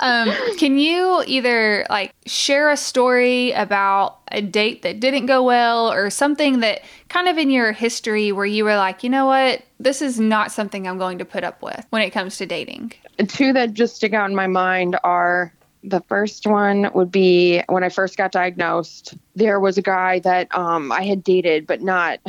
um, 0.00 0.32
can 0.58 0.78
you 0.78 1.22
either 1.26 1.86
like 1.88 2.12
share 2.26 2.70
a 2.70 2.76
story 2.76 3.52
about 3.52 4.18
a 4.32 4.42
date 4.42 4.82
that 4.82 5.00
didn't 5.00 5.26
go 5.26 5.42
well 5.42 5.92
or 5.92 6.10
something 6.10 6.60
that 6.60 6.82
kind 7.08 7.28
of 7.28 7.38
in 7.38 7.50
your 7.50 7.72
history 7.72 8.32
where 8.32 8.46
you 8.46 8.64
were 8.64 8.76
like, 8.76 9.04
you 9.04 9.10
know 9.10 9.26
what, 9.26 9.62
this 9.78 10.02
is 10.02 10.18
not 10.18 10.50
something 10.50 10.88
I'm 10.88 10.98
going 10.98 11.18
to 11.18 11.24
put 11.24 11.44
up 11.44 11.62
with 11.62 11.86
when 11.90 12.02
it 12.02 12.10
comes 12.10 12.36
to 12.38 12.46
dating? 12.46 12.92
two 13.26 13.52
that 13.52 13.74
just 13.74 13.96
stick 13.96 14.14
out 14.14 14.30
in 14.30 14.36
my 14.36 14.46
mind 14.46 14.96
are 15.04 15.52
the 15.82 16.00
first 16.02 16.46
one 16.46 16.90
would 16.94 17.10
be 17.10 17.62
when 17.68 17.84
I 17.84 17.88
first 17.88 18.16
got 18.16 18.32
diagnosed. 18.32 19.14
There 19.34 19.60
was 19.60 19.78
a 19.78 19.82
guy 19.82 20.18
that 20.20 20.54
um, 20.54 20.92
I 20.92 21.02
had 21.02 21.24
dated, 21.24 21.66
but 21.66 21.82
not. 21.82 22.20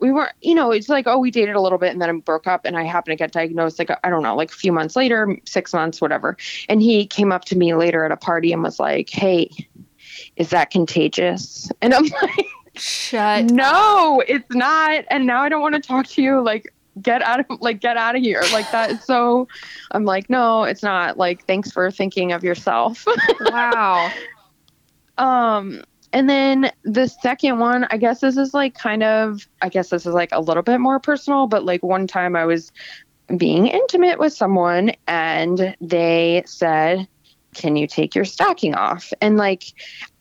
We 0.00 0.12
weren't, 0.12 0.32
you 0.40 0.54
know, 0.54 0.70
it's 0.72 0.88
like, 0.88 1.06
oh, 1.06 1.18
we 1.18 1.30
dated 1.30 1.54
a 1.54 1.60
little 1.60 1.78
bit 1.78 1.90
and 1.92 2.00
then 2.00 2.08
I 2.10 2.12
broke 2.12 2.46
up 2.46 2.64
and 2.64 2.76
I 2.76 2.84
happened 2.84 3.12
to 3.12 3.16
get 3.16 3.32
diagnosed, 3.32 3.78
like, 3.78 3.90
I 4.02 4.10
don't 4.10 4.22
know, 4.22 4.34
like 4.34 4.50
a 4.50 4.54
few 4.54 4.72
months 4.72 4.96
later, 4.96 5.38
six 5.44 5.72
months, 5.72 6.00
whatever. 6.00 6.36
And 6.68 6.80
he 6.82 7.06
came 7.06 7.32
up 7.32 7.44
to 7.46 7.56
me 7.56 7.74
later 7.74 8.04
at 8.04 8.12
a 8.12 8.16
party 8.16 8.52
and 8.52 8.62
was 8.62 8.80
like, 8.80 9.10
hey, 9.10 9.50
is 10.36 10.50
that 10.50 10.70
contagious? 10.70 11.70
And 11.82 11.94
I'm 11.94 12.04
like, 12.22 12.46
Shut. 12.74 13.44
no, 13.46 14.22
it's 14.26 14.50
not. 14.54 15.04
And 15.10 15.26
now 15.26 15.42
I 15.42 15.48
don't 15.48 15.60
want 15.60 15.74
to 15.74 15.80
talk 15.80 16.06
to 16.08 16.22
you. 16.22 16.40
Like, 16.40 16.72
get 17.02 17.22
out 17.22 17.40
of 17.40 17.60
like 17.60 17.80
get 17.80 17.96
out 17.96 18.16
of 18.16 18.22
here. 18.22 18.42
Like 18.52 18.70
that 18.72 18.90
is 18.90 19.04
so. 19.04 19.48
I'm 19.90 20.04
like, 20.04 20.28
no, 20.30 20.64
it's 20.64 20.82
not. 20.82 21.16
Like, 21.16 21.46
thanks 21.46 21.70
for 21.70 21.90
thinking 21.90 22.32
of 22.32 22.42
yourself. 22.44 23.06
Wow. 23.50 24.10
um, 25.18 25.82
and 26.12 26.28
then 26.28 26.72
the 26.82 27.08
second 27.08 27.58
one, 27.58 27.86
I 27.90 27.96
guess 27.96 28.20
this 28.20 28.36
is 28.36 28.52
like 28.52 28.74
kind 28.74 29.02
of. 29.02 29.46
I 29.62 29.68
guess 29.68 29.90
this 29.90 30.06
is 30.06 30.14
like 30.14 30.30
a 30.32 30.40
little 30.40 30.62
bit 30.62 30.78
more 30.78 30.98
personal, 30.98 31.46
but 31.46 31.64
like 31.64 31.82
one 31.82 32.06
time 32.06 32.34
I 32.34 32.46
was 32.46 32.72
being 33.36 33.66
intimate 33.66 34.18
with 34.18 34.32
someone 34.32 34.92
and 35.06 35.76
they 35.80 36.42
said, 36.46 37.06
"Can 37.54 37.76
you 37.76 37.86
take 37.86 38.14
your 38.14 38.24
stocking 38.24 38.74
off?" 38.74 39.12
And 39.20 39.36
like 39.36 39.64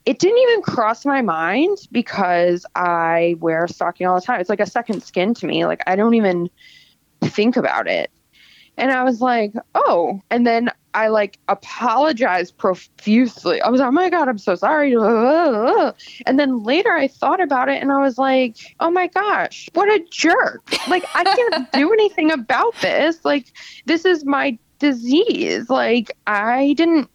it 0.06 0.20
didn't 0.20 0.38
even 0.38 0.62
cross 0.62 1.06
my 1.06 1.22
mind 1.22 1.78
because 1.92 2.66
I 2.76 3.36
wear 3.40 3.66
a 3.66 3.70
stocking 3.70 4.08
all 4.08 4.20
the 4.20 4.26
time. 4.26 4.40
It's 4.40 4.50
like 4.50 4.60
a 4.60 4.66
second 4.66 5.04
skin 5.04 5.34
to 5.36 5.48
me. 5.48 5.66
Like 5.66 5.82
I 5.88 5.96
don't 5.96 6.14
even 6.14 6.50
think 7.22 7.58
about 7.58 7.88
it. 7.88 8.12
And 8.80 8.92
I 8.92 9.04
was 9.04 9.22
like, 9.22 9.54
oh. 9.76 10.22
And 10.32 10.48
then 10.48 10.72
I 10.94 11.10
like 11.10 11.38
apologized 11.48 12.58
profusely. 12.58 13.62
I 13.62 13.70
was 13.70 13.80
like, 13.80 13.90
oh 13.90 13.92
my 13.92 14.10
God, 14.10 14.28
I'm 14.28 14.38
so 14.38 14.56
sorry. 14.56 14.96
And 16.26 16.40
then 16.40 16.64
later 16.64 16.94
I 16.94 17.08
thought 17.08 17.42
about 17.42 17.70
it 17.70 17.82
and 17.82 17.92
I 17.92 18.02
was 18.02 18.18
like, 18.18 18.58
oh 18.80 18.90
my 18.90 19.08
gosh, 19.08 19.70
what 19.74 19.88
a 19.90 20.04
jerk. 20.10 20.64
Like 20.88 21.04
I 21.14 21.24
can't 21.24 21.72
do 21.74 21.92
anything 21.92 22.32
about 22.32 22.74
this. 22.82 23.24
Like 23.24 23.52
this 23.86 24.06
is 24.06 24.26
my 24.26 24.58
disease. 24.80 25.70
Like 25.70 26.12
I 26.26 26.74
didn't 26.74 27.10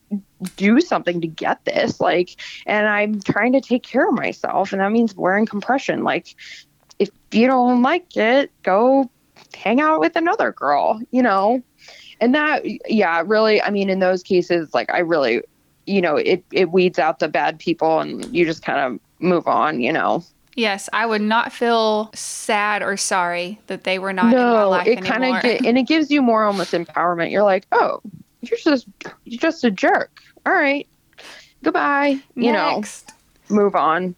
do 0.57 0.81
something 0.81 1.21
to 1.23 1.27
get 1.27 1.65
this 1.65 2.01
like 2.01 2.39
and 2.67 2.87
i'm 2.87 3.19
trying 3.23 3.53
to 3.53 3.63
take 3.63 3.83
care 3.83 4.07
of 4.07 4.15
myself 4.15 4.73
and 4.73 4.83
that 4.83 4.93
means 4.93 5.15
wearing 5.15 5.47
compression 5.47 6.05
like 6.05 6.37
if 6.99 7.09
you 7.33 7.47
don't 7.47 7.81
like 7.81 8.15
it 8.15 8.51
go 8.63 9.11
hang 9.55 9.81
out 9.81 10.01
with 10.01 10.17
another 10.17 10.53
girl 10.53 11.01
you 11.11 11.23
know? 11.23 11.63
And 12.21 12.35
that 12.35 12.63
yeah 12.89 13.23
really 13.27 13.61
i 13.61 13.71
mean 13.71 13.91
in 13.91 13.99
those 13.99 14.23
cases 14.23 14.73
like 14.73 14.91
i 14.93 14.99
really 14.99 15.43
you 15.87 16.01
know 16.01 16.17
it 16.17 16.45
it 16.53 16.71
weeds 16.71 16.99
out 16.99 17.19
the 17.19 17.29
bad 17.29 17.59
people 17.59 18.01
and 18.01 18.25
you 18.35 18.45
just 18.45 18.63
kind 18.63 18.79
of 18.79 19.01
move 19.21 19.47
on 19.47 19.81
you 19.81 19.93
know? 19.93 20.25
Yes, 20.57 20.89
I 20.93 21.05
would 21.05 21.21
not 21.21 21.53
feel 21.53 22.13
sad 22.15 22.81
or 22.81 22.97
sorry 22.97 23.59
that 23.67 23.83
they 23.83 23.99
were 23.99 24.13
not 24.13 24.33
in 24.33 24.39
my 24.39 24.45
no 24.45 24.73
it 24.75 25.05
kind 25.05 25.25
of 25.25 25.45
and 25.45 25.77
it 25.77 25.89
gives 25.89 26.13
you 26.13 26.23
more 26.23 26.45
almost 26.45 26.73
empowerment. 26.73 27.33
You're 27.33 27.43
like 27.43 27.67
oh 27.73 28.01
you're 28.41 28.59
just 28.59 28.87
you're 29.25 29.41
just 29.41 29.65
a 29.65 29.71
jerk. 29.71 30.21
All 30.47 30.53
right. 30.53 30.87
Goodbye 31.63 32.21
you 32.37 32.53
know? 32.53 32.83
Move 33.51 33.75
on 33.75 34.15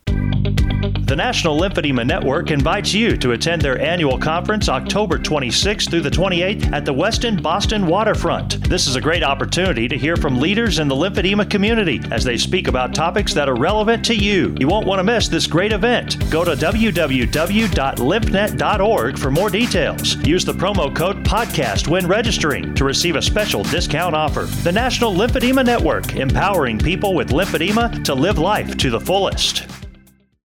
The 1.07 1.15
National 1.15 1.61
Lymphedema 1.61 2.05
Network 2.05 2.51
invites 2.51 2.93
you 2.93 3.17
to 3.19 3.31
attend 3.31 3.63
their 3.63 3.81
annual 3.81 4.19
conference 4.19 4.69
October 4.69 5.21
26th 5.21 5.89
through 5.89 6.01
the 6.01 6.11
28th 6.11 6.73
at 6.73 6.85
the 6.85 6.93
Westin 6.93 7.41
Boston 7.41 7.87
Waterfront. 7.87 8.69
This 8.69 8.89
is 8.89 8.97
a 8.97 9.01
great 9.01 9.23
opportunity 9.23 9.87
to 9.87 9.97
hear 9.97 10.17
from 10.17 10.41
leaders 10.41 10.81
in 10.81 10.89
the 10.89 10.97
lymphedema 10.97 11.49
community 11.49 12.01
as 12.11 12.25
they 12.25 12.37
speak 12.37 12.67
about 12.67 12.93
topics 12.93 13.33
that 13.35 13.49
are 13.49 13.55
relevant 13.55 14.05
to 14.07 14.17
you. 14.17 14.53
You 14.59 14.67
won't 14.67 14.89
want 14.89 14.99
to 14.99 15.05
miss 15.05 15.29
this 15.29 15.47
great 15.47 15.71
event. 15.71 16.29
Go 16.29 16.45
to 16.45 16.57
www.lymphnet.org 16.57 19.19
for 19.19 19.31
more 19.31 19.51
details. 19.51 20.17
Use 20.27 20.45
the 20.45 20.55
promo 20.55 20.93
code 20.93 21.25
PODCAST 21.25 21.87
when 21.87 22.09
registering 22.09 22.75
to 22.75 22.85
receive 22.85 23.15
a 23.15 23.23
special 23.23 23.63
discount 23.63 24.17
offer. 24.17 24.47
The 24.65 24.73
National 24.73 25.15
Lymphedema 25.15 25.65
Network, 25.65 26.17
empowering 26.17 26.81
people 26.81 27.15
with 27.15 27.29
lymphedema 27.29 28.03
to 28.03 28.13
live 28.13 28.39
life 28.39 28.77
to 28.79 28.91
the 28.91 28.99
fullest. 28.99 29.76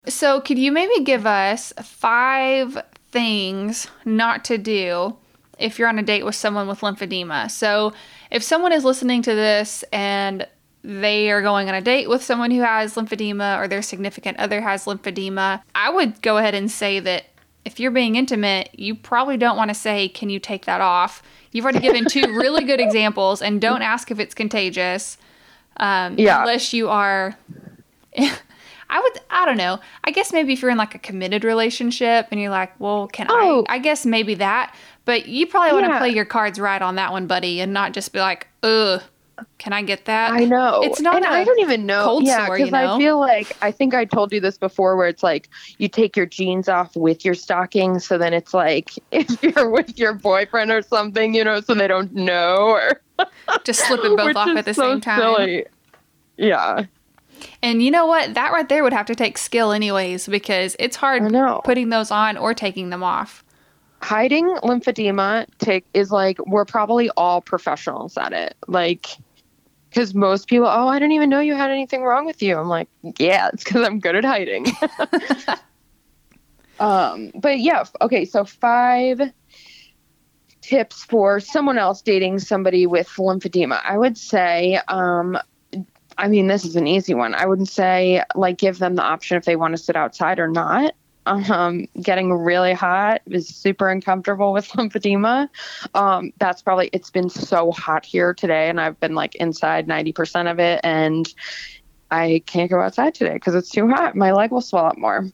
So, 0.07 0.41
could 0.41 0.59
you 0.59 0.73
maybe 0.73 1.05
give 1.05 1.27
us 1.27 1.73
five 1.83 2.83
things 3.13 3.87
not 4.05 4.45
to 4.47 4.59
do 4.59 5.17
if 5.59 5.79
you're 5.79 5.89
on 5.89 5.99
a 5.99 6.03
date 6.03 6.25
with 6.25 6.35
someone 6.35 6.67
with 6.67 6.81
lymphedema? 6.81 7.51
So, 7.51 7.93
if 8.31 8.43
someone 8.43 8.73
is 8.73 8.85
listening 8.85 9.23
to 9.23 9.35
this 9.35 9.85
and 9.93 10.47
they 10.83 11.31
are 11.31 11.41
going 11.43 11.69
on 11.69 11.77
a 11.77 11.81
date 11.81 12.09
with 12.09 12.25
someone 12.25 12.51
who 12.51 12.63
has 12.63 12.97
lymphedema 12.97 13.59
or 13.59 13.69
their 13.69 13.83
significant 13.83 14.39
other 14.39 14.61
has 14.61 14.87
lymphedema, 14.87 15.63
I 15.77 15.91
would 15.91 16.21
go 16.21 16.39
ahead 16.39 16.55
and 16.57 16.69
say 16.69 16.99
that 16.99 17.27
if 17.65 17.79
you're 17.79 17.93
being 17.93 18.17
intimate, 18.17 18.71
you 18.73 18.97
probably 18.97 19.37
don't 19.37 19.57
want 19.57 19.69
to 19.71 19.75
say, 19.75 20.09
Can 20.09 20.31
you 20.31 20.41
take 20.41 20.65
that 20.65 20.81
off? 20.81 21.23
You've 21.53 21.65
already 21.65 21.79
given 21.79 22.07
two 22.07 22.23
really 22.37 22.65
good 22.65 22.81
examples, 22.81 23.41
and 23.41 23.61
don't 23.61 23.83
ask 23.83 24.11
if 24.11 24.19
it's 24.19 24.35
contagious 24.35 25.17
um, 25.77 26.17
Yeah. 26.19 26.41
unless 26.41 26.73
you 26.73 26.89
are. 26.89 27.37
I 28.93 29.01
would, 29.01 29.21
I 29.31 29.47
don't 29.47 29.57
know. 29.57 29.81
I 30.05 30.11
guess 30.11 30.35
maybe 30.35 30.53
if 30.53 30.61
you're 30.61 30.71
in 30.71 30.77
like 30.77 30.95
a 30.95 30.99
committed 30.99 31.45
relationship 31.45 32.29
and 32.31 32.39
you're 32.39 32.51
like, 32.51 32.79
well, 32.79 33.07
can 33.09 33.27
Oh. 33.31 33.65
I? 33.67 33.77
I 33.77 33.79
guess 33.79 34.05
maybe 34.05 34.35
that. 34.35 34.75
But 35.07 35.27
you 35.27 35.47
probably 35.47 35.81
want 35.81 35.91
to 35.91 35.99
play 35.99 36.11
your 36.11 36.27
cards 36.27 36.61
right 36.61 36.81
on 36.81 36.97
that 36.97 37.11
one, 37.11 37.27
buddy, 37.27 37.61
and 37.61 37.73
not 37.73 37.95
just 37.95 38.13
be 38.13 38.19
like, 38.21 38.49
ugh, 38.63 39.03
can 39.57 39.73
I 39.73 39.81
get 39.83 40.05
that? 40.05 40.33
I 40.33 40.45
know. 40.45 40.83
It's 40.83 41.01
not 41.01 41.17
and 41.17 41.25
I 41.25 41.43
don't 41.43 41.59
even 41.59 41.87
know. 41.87 42.05
cold 42.05 42.27
yeah, 42.27 42.47
sore, 42.47 42.59
you 42.59 42.67
because 42.67 42.75
I 42.75 42.99
feel 42.99 43.19
like 43.19 43.57
I 43.63 43.73
think 43.73 43.95
I 43.95 44.05
told 44.05 44.31
you 44.31 44.41
this 44.41 44.59
before, 44.59 44.95
where 44.97 45.09
it's 45.09 45.23
like 45.23 45.49
you 45.79 45.89
take 45.89 46.17
your 46.17 46.27
jeans 46.27 46.69
off 46.69 46.95
with 46.95 47.25
your 47.25 47.35
stockings, 47.35 48.07
so 48.07 48.19
then 48.19 48.35
it's 48.35 48.53
like 48.53 48.93
if 49.11 49.43
you're 49.43 49.71
with 49.71 49.99
your 49.99 50.13
boyfriend 50.13 50.71
or 50.71 50.83
something, 50.83 51.35
you 51.35 51.43
know, 51.43 51.61
so 51.61 51.75
they 51.75 51.89
don't 51.89 52.13
know, 52.15 52.57
or 52.59 53.01
Just 53.65 53.87
slip 53.87 54.05
it 54.05 54.17
both 54.17 54.37
off 54.37 54.57
at 54.57 54.65
the 54.67 54.75
so 54.75 54.83
same 54.93 55.01
time. 55.01 55.19
Silly. 55.21 55.65
Yeah, 56.37 56.85
And 57.63 57.83
you 57.83 57.91
know 57.91 58.07
what? 58.07 58.35
That 58.35 58.53
right 58.53 58.69
there 58.69 58.83
would 58.83 58.93
have 58.93 59.07
to 59.07 59.15
take 59.15 59.39
skill, 59.39 59.73
anyways, 59.73 60.29
because 60.29 60.77
it's 60.79 60.97
hard 60.97 61.23
putting 61.65 61.89
those 61.91 62.11
on 62.11 62.37
or 62.37 62.55
taking 62.55 62.91
them 62.91 63.03
off. 63.03 63.45
hiding 64.03 64.47
lymphedema 64.63 65.47
take 65.59 65.85
is 65.95 66.11
like 66.11 66.39
we're 66.47 66.65
probably 66.65 67.11
all 67.17 67.41
professionals 67.41 68.17
at 68.17 68.33
it, 68.33 68.57
like. 68.67 69.09
Because 69.91 70.15
most 70.15 70.49
people, 70.49 70.67
oh, 70.67 70.89
I 70.89 70.99
didn't 70.99 71.13
even 71.13 71.29
know 71.29 71.41
you 71.41 71.55
had 71.55 71.71
anything 71.71 72.03
wrong 72.03 72.25
with 72.25 72.43
you. 72.43 72.57
I'm 72.57 72.67
like, 72.67 72.89
yeah, 73.19 73.51
it's 73.53 73.63
because 73.63 73.87
I'm 73.87 74.01
good 74.01 74.17
at 74.17 74.25
hiding. 74.25 74.67
Um, 76.81 77.31
but 77.37 77.61
yeah, 77.61 77.85
okay, 78.01 78.25
so 78.25 78.45
five 78.45 79.21
tips 80.63 81.05
for 81.05 81.39
someone 81.39 81.79
else 81.79 82.03
dating 82.03 82.41
somebody 82.41 82.87
with 82.87 83.09
lymphedema. 83.09 83.81
I 83.85 83.97
would 83.97 84.19
say 84.19 84.81
um, 84.89 85.39
I 86.19 86.29
mean, 86.29 86.47
this 86.47 86.65
is 86.65 86.77
an 86.77 86.87
easy 86.87 87.15
one. 87.15 87.35
I 87.35 87.47
wouldn't 87.47 87.69
say 87.69 88.23
like 88.35 88.59
give 88.59 88.79
them 88.79 88.97
the 88.97 89.03
option 89.03 89.37
if 89.37 89.45
they 89.45 89.57
want 89.57 89.77
to 89.77 89.83
sit 89.83 89.97
outside 89.97 90.39
or 90.39 90.49
not. 90.49 90.95
Um, 91.25 91.87
getting 92.01 92.33
really 92.33 92.73
hot 92.73 93.23
is 93.27 93.47
super 93.47 93.89
uncomfortable 93.89 94.53
with 94.53 94.69
lymphedema. 94.71 95.49
Um, 95.95 96.33
that's 96.39 96.63
probably 96.63 96.91
it's 96.93 97.11
been 97.11 97.29
so 97.29 97.71
hot 97.71 98.05
here 98.05 98.35
today, 98.35 98.69
and 98.69 98.81
I've 98.81 98.99
been 98.99 99.15
like 99.15 99.37
inside 99.37 99.87
ninety 99.87 100.13
percent 100.13 100.49
of 100.49 100.59
it, 100.59 100.81
and 100.83 101.33
I 102.13 102.43
can't 102.47 102.71
go 102.71 102.79
outside 102.79 103.15
today 103.15 103.33
because 103.33 103.55
it's 103.55 103.71
too 103.71 103.89
hot. 103.89 104.15
My 104.15 104.33
leg 104.33 104.51
will 104.51 104.61
swell 104.61 104.85
up 104.85 104.99
more. 104.99 105.25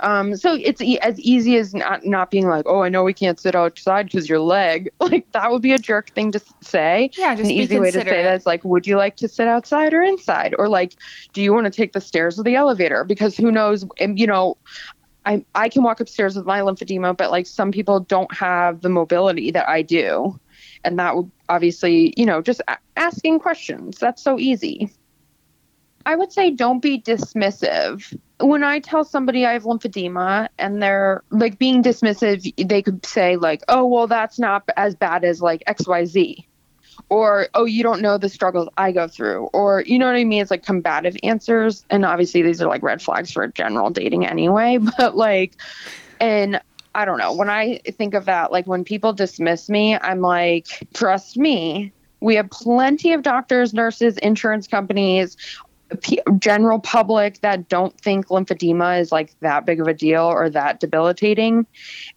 Um, 0.00 0.34
so 0.34 0.54
it's 0.54 0.80
e- 0.80 0.98
as 1.00 1.20
easy 1.20 1.58
as 1.58 1.74
not 1.74 2.06
not 2.06 2.30
being 2.30 2.48
like, 2.48 2.64
oh, 2.66 2.80
I 2.80 2.88
know 2.88 3.04
we 3.04 3.12
can't 3.12 3.38
sit 3.38 3.54
outside 3.54 4.06
because 4.06 4.28
your 4.28 4.40
leg. 4.40 4.90
Like 5.00 5.30
that 5.32 5.50
would 5.50 5.60
be 5.60 5.72
a 5.72 5.78
jerk 5.78 6.10
thing 6.14 6.32
to 6.32 6.40
say. 6.62 7.10
Yeah, 7.18 7.34
just 7.34 7.50
an 7.50 7.56
easy 7.56 7.78
way 7.78 7.90
to 7.90 8.00
say 8.00 8.22
that 8.22 8.34
is 8.36 8.46
like, 8.46 8.64
would 8.64 8.86
you 8.86 8.96
like 8.96 9.16
to 9.16 9.28
sit 9.28 9.46
outside 9.46 9.92
or 9.92 10.00
inside, 10.00 10.54
or 10.58 10.68
like, 10.68 10.94
do 11.34 11.42
you 11.42 11.52
want 11.52 11.66
to 11.66 11.70
take 11.70 11.92
the 11.92 12.00
stairs 12.00 12.38
or 12.40 12.44
the 12.44 12.54
elevator? 12.54 13.04
Because 13.04 13.36
who 13.36 13.52
knows? 13.52 13.84
And 14.00 14.18
You 14.18 14.26
know, 14.26 14.56
I 15.26 15.44
I 15.54 15.68
can 15.68 15.82
walk 15.82 16.00
upstairs 16.00 16.34
with 16.34 16.46
my 16.46 16.60
lymphedema, 16.60 17.14
but 17.14 17.30
like 17.30 17.46
some 17.46 17.72
people 17.72 18.00
don't 18.00 18.32
have 18.34 18.80
the 18.80 18.88
mobility 18.88 19.50
that 19.50 19.68
I 19.68 19.82
do, 19.82 20.40
and 20.82 20.98
that 20.98 21.14
would 21.14 21.30
obviously, 21.50 22.14
you 22.16 22.24
know, 22.24 22.40
just 22.40 22.62
a- 22.68 22.78
asking 22.96 23.40
questions. 23.40 23.98
That's 23.98 24.22
so 24.22 24.38
easy. 24.38 24.90
I 26.06 26.14
would 26.16 26.32
say 26.32 26.50
don't 26.50 26.80
be 26.80 27.00
dismissive. 27.00 28.18
When 28.40 28.64
I 28.64 28.80
tell 28.80 29.04
somebody 29.04 29.46
I 29.46 29.52
have 29.52 29.64
lymphedema 29.64 30.48
and 30.58 30.82
they're 30.82 31.22
like 31.30 31.58
being 31.58 31.82
dismissive, 31.82 32.68
they 32.68 32.82
could 32.82 33.04
say, 33.06 33.36
like, 33.36 33.62
oh, 33.68 33.86
well, 33.86 34.06
that's 34.06 34.38
not 34.38 34.68
as 34.76 34.94
bad 34.94 35.24
as 35.24 35.40
like 35.40 35.62
XYZ. 35.66 36.44
Or, 37.08 37.48
oh, 37.54 37.64
you 37.64 37.82
don't 37.82 38.00
know 38.00 38.18
the 38.18 38.28
struggles 38.28 38.68
I 38.76 38.92
go 38.92 39.08
through. 39.08 39.46
Or, 39.52 39.82
you 39.86 39.98
know 39.98 40.06
what 40.06 40.16
I 40.16 40.24
mean? 40.24 40.42
It's 40.42 40.50
like 40.50 40.64
combative 40.64 41.16
answers. 41.22 41.84
And 41.90 42.04
obviously, 42.04 42.42
these 42.42 42.60
are 42.60 42.68
like 42.68 42.82
red 42.82 43.00
flags 43.00 43.32
for 43.32 43.46
general 43.48 43.90
dating 43.90 44.26
anyway. 44.26 44.78
But 44.98 45.16
like, 45.16 45.54
and 46.20 46.60
I 46.94 47.04
don't 47.04 47.18
know. 47.18 47.32
When 47.32 47.48
I 47.48 47.78
think 47.92 48.14
of 48.14 48.26
that, 48.26 48.52
like 48.52 48.66
when 48.66 48.84
people 48.84 49.12
dismiss 49.12 49.68
me, 49.68 49.96
I'm 49.96 50.20
like, 50.20 50.66
trust 50.94 51.36
me, 51.36 51.92
we 52.20 52.36
have 52.36 52.50
plenty 52.50 53.12
of 53.12 53.22
doctors, 53.22 53.74
nurses, 53.74 54.16
insurance 54.18 54.68
companies, 54.68 55.36
general 56.38 56.78
public 56.78 57.40
that 57.40 57.68
don't 57.68 57.98
think 58.00 58.28
lymphedema 58.28 59.00
is 59.00 59.12
like 59.12 59.38
that 59.40 59.66
big 59.66 59.80
of 59.80 59.88
a 59.88 59.94
deal 59.94 60.22
or 60.24 60.50
that 60.50 60.80
debilitating. 60.80 61.66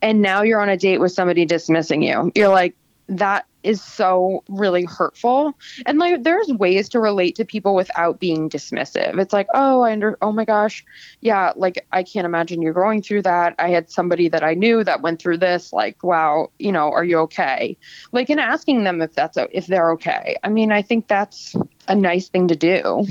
And 0.02 0.22
now 0.22 0.42
you're 0.42 0.62
on 0.62 0.70
a 0.70 0.78
date 0.78 1.00
with 1.00 1.12
somebody 1.12 1.46
dismissing 1.46 2.02
you. 2.02 2.32
You're 2.36 2.50
like, 2.50 2.76
that 3.08 3.46
is 3.66 3.82
so 3.82 4.44
really 4.48 4.84
hurtful. 4.84 5.58
And 5.86 5.98
like 5.98 6.24
there's 6.24 6.48
ways 6.48 6.88
to 6.90 7.00
relate 7.00 7.36
to 7.36 7.46
people 7.46 7.74
without 7.74 8.20
being 8.20 8.50
dismissive. 8.50 9.20
It's 9.20 9.34
like, 9.34 9.48
oh, 9.54 9.82
I 9.82 9.92
under 9.92 10.18
oh 10.22 10.32
my 10.32 10.46
gosh. 10.46 10.86
Yeah, 11.22 11.52
like 11.56 11.86
I 11.92 12.04
can't 12.04 12.26
imagine 12.26 12.62
you're 12.62 12.74
going 12.74 13.02
through 13.02 13.24
that. 13.24 13.56
I 13.58 13.70
had 13.70 13.90
somebody 13.90 14.30
that 14.30 14.44
I 14.44 14.54
knew 14.54 14.84
that 14.84 15.02
went 15.02 15.20
through 15.20 15.40
this. 15.40 15.74
Like, 15.74 16.04
wow, 16.04 16.52
you 16.60 16.72
know, 16.72 16.92
are 16.92 17.04
you 17.04 17.18
okay? 17.20 17.78
Like 18.12 18.30
and 18.30 18.40
asking 18.40 18.84
them 18.84 19.02
if 19.02 19.14
that's 19.14 19.38
if 19.52 19.68
they're 19.68 19.92
okay. 19.94 20.38
I 20.44 20.50
mean, 20.50 20.72
I 20.72 20.82
think 20.82 21.08
that's 21.08 21.56
a 21.88 21.96
nice 21.96 22.30
thing 22.30 22.48
to 22.50 22.56
do. 22.56 23.06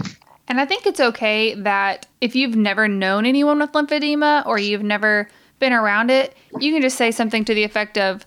And 0.48 0.60
I 0.60 0.66
think 0.66 0.86
it's 0.86 1.00
okay 1.00 1.54
that 1.54 2.06
if 2.20 2.36
you've 2.36 2.56
never 2.56 2.86
known 2.86 3.26
anyone 3.26 3.58
with 3.58 3.72
lymphedema 3.72 4.46
or 4.46 4.58
you've 4.58 4.82
never 4.82 5.28
been 5.58 5.72
around 5.72 6.10
it, 6.10 6.36
you 6.60 6.72
can 6.72 6.82
just 6.82 6.98
say 6.98 7.10
something 7.10 7.44
to 7.46 7.54
the 7.54 7.64
effect 7.64 7.96
of, 7.96 8.26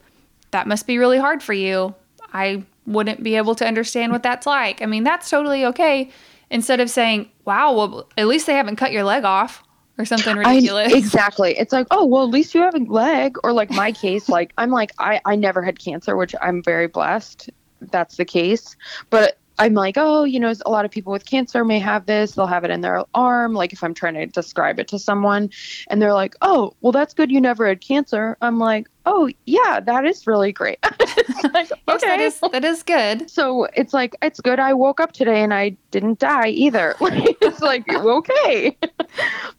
that 0.51 0.67
must 0.67 0.87
be 0.87 0.97
really 0.97 1.19
hard 1.19 1.43
for 1.43 1.53
you. 1.53 1.93
I 2.33 2.63
wouldn't 2.85 3.21
be 3.21 3.35
able 3.35 3.53
to 3.55 3.67
understand 3.67 4.11
what 4.11 4.23
that's 4.23 4.47
like. 4.47 4.81
I 4.81 4.85
mean, 4.85 5.03
that's 5.03 5.29
totally 5.29 5.65
okay. 5.65 6.09
Instead 6.49 6.79
of 6.79 6.89
saying, 6.89 7.29
wow, 7.45 7.73
well, 7.73 8.09
at 8.17 8.27
least 8.27 8.47
they 8.47 8.53
haven't 8.53 8.77
cut 8.77 8.91
your 8.91 9.03
leg 9.03 9.25
off 9.25 9.63
or 9.97 10.05
something 10.05 10.37
ridiculous. 10.37 10.93
I, 10.93 10.97
exactly. 10.97 11.57
It's 11.57 11.73
like, 11.73 11.87
oh, 11.91 12.05
well, 12.05 12.23
at 12.23 12.29
least 12.29 12.55
you 12.55 12.61
have 12.61 12.75
a 12.75 12.79
leg. 12.79 13.37
Or 13.43 13.51
like 13.51 13.69
my 13.69 13.91
case, 13.91 14.29
like 14.29 14.53
I'm 14.57 14.71
like, 14.71 14.93
I, 14.99 15.19
I 15.25 15.35
never 15.35 15.61
had 15.61 15.79
cancer, 15.79 16.15
which 16.15 16.33
I'm 16.41 16.63
very 16.63 16.87
blessed. 16.87 17.49
That's 17.81 18.15
the 18.15 18.25
case. 18.25 18.75
But 19.09 19.37
I'm 19.59 19.73
like, 19.73 19.95
oh, 19.97 20.23
you 20.23 20.39
know, 20.39 20.53
a 20.65 20.69
lot 20.69 20.85
of 20.85 20.91
people 20.91 21.11
with 21.11 21.25
cancer 21.25 21.65
may 21.65 21.79
have 21.79 22.05
this. 22.05 22.33
They'll 22.33 22.47
have 22.47 22.63
it 22.63 22.71
in 22.71 22.81
their 22.81 23.03
arm. 23.13 23.53
Like 23.53 23.73
if 23.73 23.83
I'm 23.83 23.93
trying 23.93 24.13
to 24.15 24.25
describe 24.27 24.79
it 24.79 24.87
to 24.89 24.99
someone 24.99 25.49
and 25.89 26.01
they're 26.01 26.13
like, 26.13 26.35
oh, 26.41 26.73
well, 26.81 26.91
that's 26.91 27.13
good. 27.13 27.31
You 27.31 27.41
never 27.41 27.67
had 27.67 27.81
cancer. 27.81 28.37
I'm 28.41 28.59
like, 28.59 28.87
oh, 29.05 29.29
yeah, 29.45 29.79
that 29.79 30.05
is 30.05 30.27
really 30.27 30.51
great. 30.51 30.79
like, 31.53 31.69
yes, 31.69 31.71
okay. 31.87 32.07
that 32.07 32.19
is, 32.19 32.39
that 32.51 32.65
is 32.65 32.83
good. 32.83 33.29
So 33.29 33.65
it's 33.73 33.93
like, 33.93 34.15
it's 34.21 34.39
good. 34.41 34.59
I 34.59 34.73
woke 34.73 34.99
up 34.99 35.13
today 35.13 35.41
and 35.41 35.53
I 35.53 35.75
didn't 35.91 36.19
die 36.19 36.49
either. 36.49 36.95
it's 37.01 37.61
like, 37.61 37.87
okay. 37.91 38.77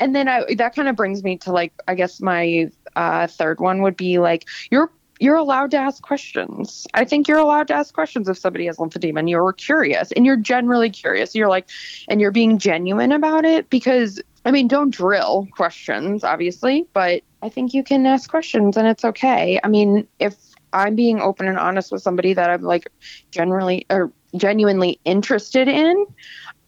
and 0.00 0.14
then 0.14 0.28
I, 0.28 0.54
that 0.54 0.74
kind 0.74 0.88
of 0.88 0.96
brings 0.96 1.24
me 1.24 1.38
to 1.38 1.52
like, 1.52 1.72
I 1.88 1.94
guess 1.94 2.20
my 2.20 2.70
uh, 2.94 3.26
third 3.26 3.60
one 3.60 3.82
would 3.82 3.96
be 3.96 4.18
like, 4.18 4.46
you're 4.70 4.90
you're 5.20 5.36
allowed 5.36 5.70
to 5.72 5.76
ask 5.76 6.02
questions. 6.02 6.86
I 6.94 7.04
think 7.04 7.28
you're 7.28 7.38
allowed 7.38 7.68
to 7.68 7.74
ask 7.74 7.94
questions 7.94 8.28
if 8.28 8.38
somebody 8.38 8.66
has 8.66 8.76
lymphedema 8.76 9.20
and 9.20 9.30
you're 9.30 9.52
curious 9.52 10.12
and 10.12 10.24
you're 10.24 10.36
generally 10.36 10.90
curious. 10.90 11.34
You're 11.34 11.48
like, 11.48 11.68
and 12.08 12.20
you're 12.20 12.30
being 12.30 12.58
genuine 12.58 13.12
about 13.12 13.44
it 13.44 13.70
because, 13.70 14.20
I 14.44 14.50
mean, 14.50 14.68
don't 14.68 14.90
drill 14.90 15.48
questions, 15.52 16.24
obviously, 16.24 16.86
but 16.92 17.22
I 17.42 17.48
think 17.48 17.74
you 17.74 17.82
can 17.82 18.06
ask 18.06 18.30
questions 18.30 18.76
and 18.76 18.86
it's 18.86 19.04
okay. 19.04 19.60
I 19.62 19.68
mean, 19.68 20.06
if 20.18 20.36
I'm 20.72 20.94
being 20.94 21.20
open 21.20 21.48
and 21.48 21.58
honest 21.58 21.90
with 21.90 22.02
somebody 22.02 22.34
that 22.34 22.50
I'm 22.50 22.62
like 22.62 22.88
generally 23.30 23.86
or 23.90 24.12
genuinely 24.36 25.00
interested 25.04 25.68
in, 25.68 26.06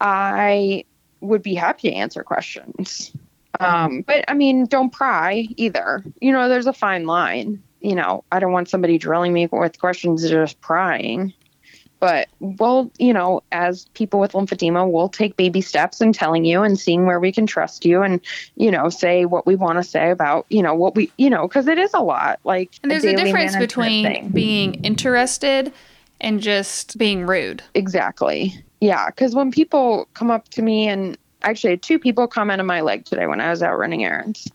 I 0.01 0.85
would 1.21 1.43
be 1.43 1.55
happy 1.55 1.91
to 1.91 1.95
answer 1.95 2.23
questions. 2.23 3.13
Um, 3.59 4.03
but 4.07 4.25
I 4.27 4.35
mean, 4.35 4.65
don't 4.65 4.91
pry 4.91 5.47
either. 5.57 6.03
You 6.21 6.33
know, 6.33 6.49
there's 6.49 6.67
a 6.67 6.73
fine 6.73 7.05
line 7.05 7.63
you 7.81 7.95
know, 7.95 8.25
I 8.33 8.41
don't 8.41 8.53
want 8.53 8.69
somebody 8.69 8.99
drilling 8.99 9.33
me 9.33 9.49
with 9.51 9.79
questions 9.79 10.25
or 10.25 10.43
just 10.43 10.61
prying. 10.61 11.33
But 12.01 12.29
we'll, 12.41 12.91
you 12.99 13.13
know, 13.13 13.43
as 13.53 13.85
people 13.93 14.21
with 14.21 14.33
lymphedema, 14.33 14.91
we'll 14.91 15.11
take 15.11 15.37
baby 15.37 15.61
steps 15.61 16.01
in 16.01 16.15
telling 16.15 16.47
you 16.47 16.63
and 16.63 16.81
seeing 16.81 17.05
where 17.05 17.21
we 17.21 17.31
can 17.31 17.47
trust 17.47 17.85
you 17.85 18.03
and, 18.03 18.23
you 18.57 18.71
know, 18.71 18.89
say 18.89 19.27
what 19.27 19.47
we 19.47 19.55
want 19.55 19.77
to 19.77 19.83
say 19.83 20.11
about, 20.11 20.47
you 20.49 20.63
know, 20.63 20.75
what 20.75 20.95
we, 20.95 21.13
you 21.19 21.29
know, 21.29 21.47
because 21.47 21.69
it 21.69 21.79
is 21.79 21.93
a 21.93 22.01
lot. 22.01 22.41
Like, 22.43 22.71
and 22.83 22.91
there's 22.91 23.05
a, 23.05 23.11
a 23.11 23.17
difference 23.17 23.55
between 23.55 24.07
thing. 24.07 24.29
being 24.31 24.83
interested 24.83 25.75
and 26.23 26.41
just 26.41 26.97
being 26.97 27.27
rude. 27.27 27.63
Exactly. 27.75 28.55
Yeah. 28.81 29.11
Because 29.11 29.35
when 29.35 29.51
people 29.51 30.09
come 30.15 30.31
up 30.31 30.49
to 30.51 30.63
me 30.63 30.89
and 30.89 31.19
actually 31.43 31.77
two 31.77 31.99
people 31.99 32.27
comment 32.27 32.61
on 32.61 32.67
my 32.67 32.81
leg 32.81 33.05
today 33.05 33.27
when 33.27 33.41
I 33.41 33.51
was 33.51 33.63
out 33.63 33.79
running 33.79 34.05
errands. 34.05 34.51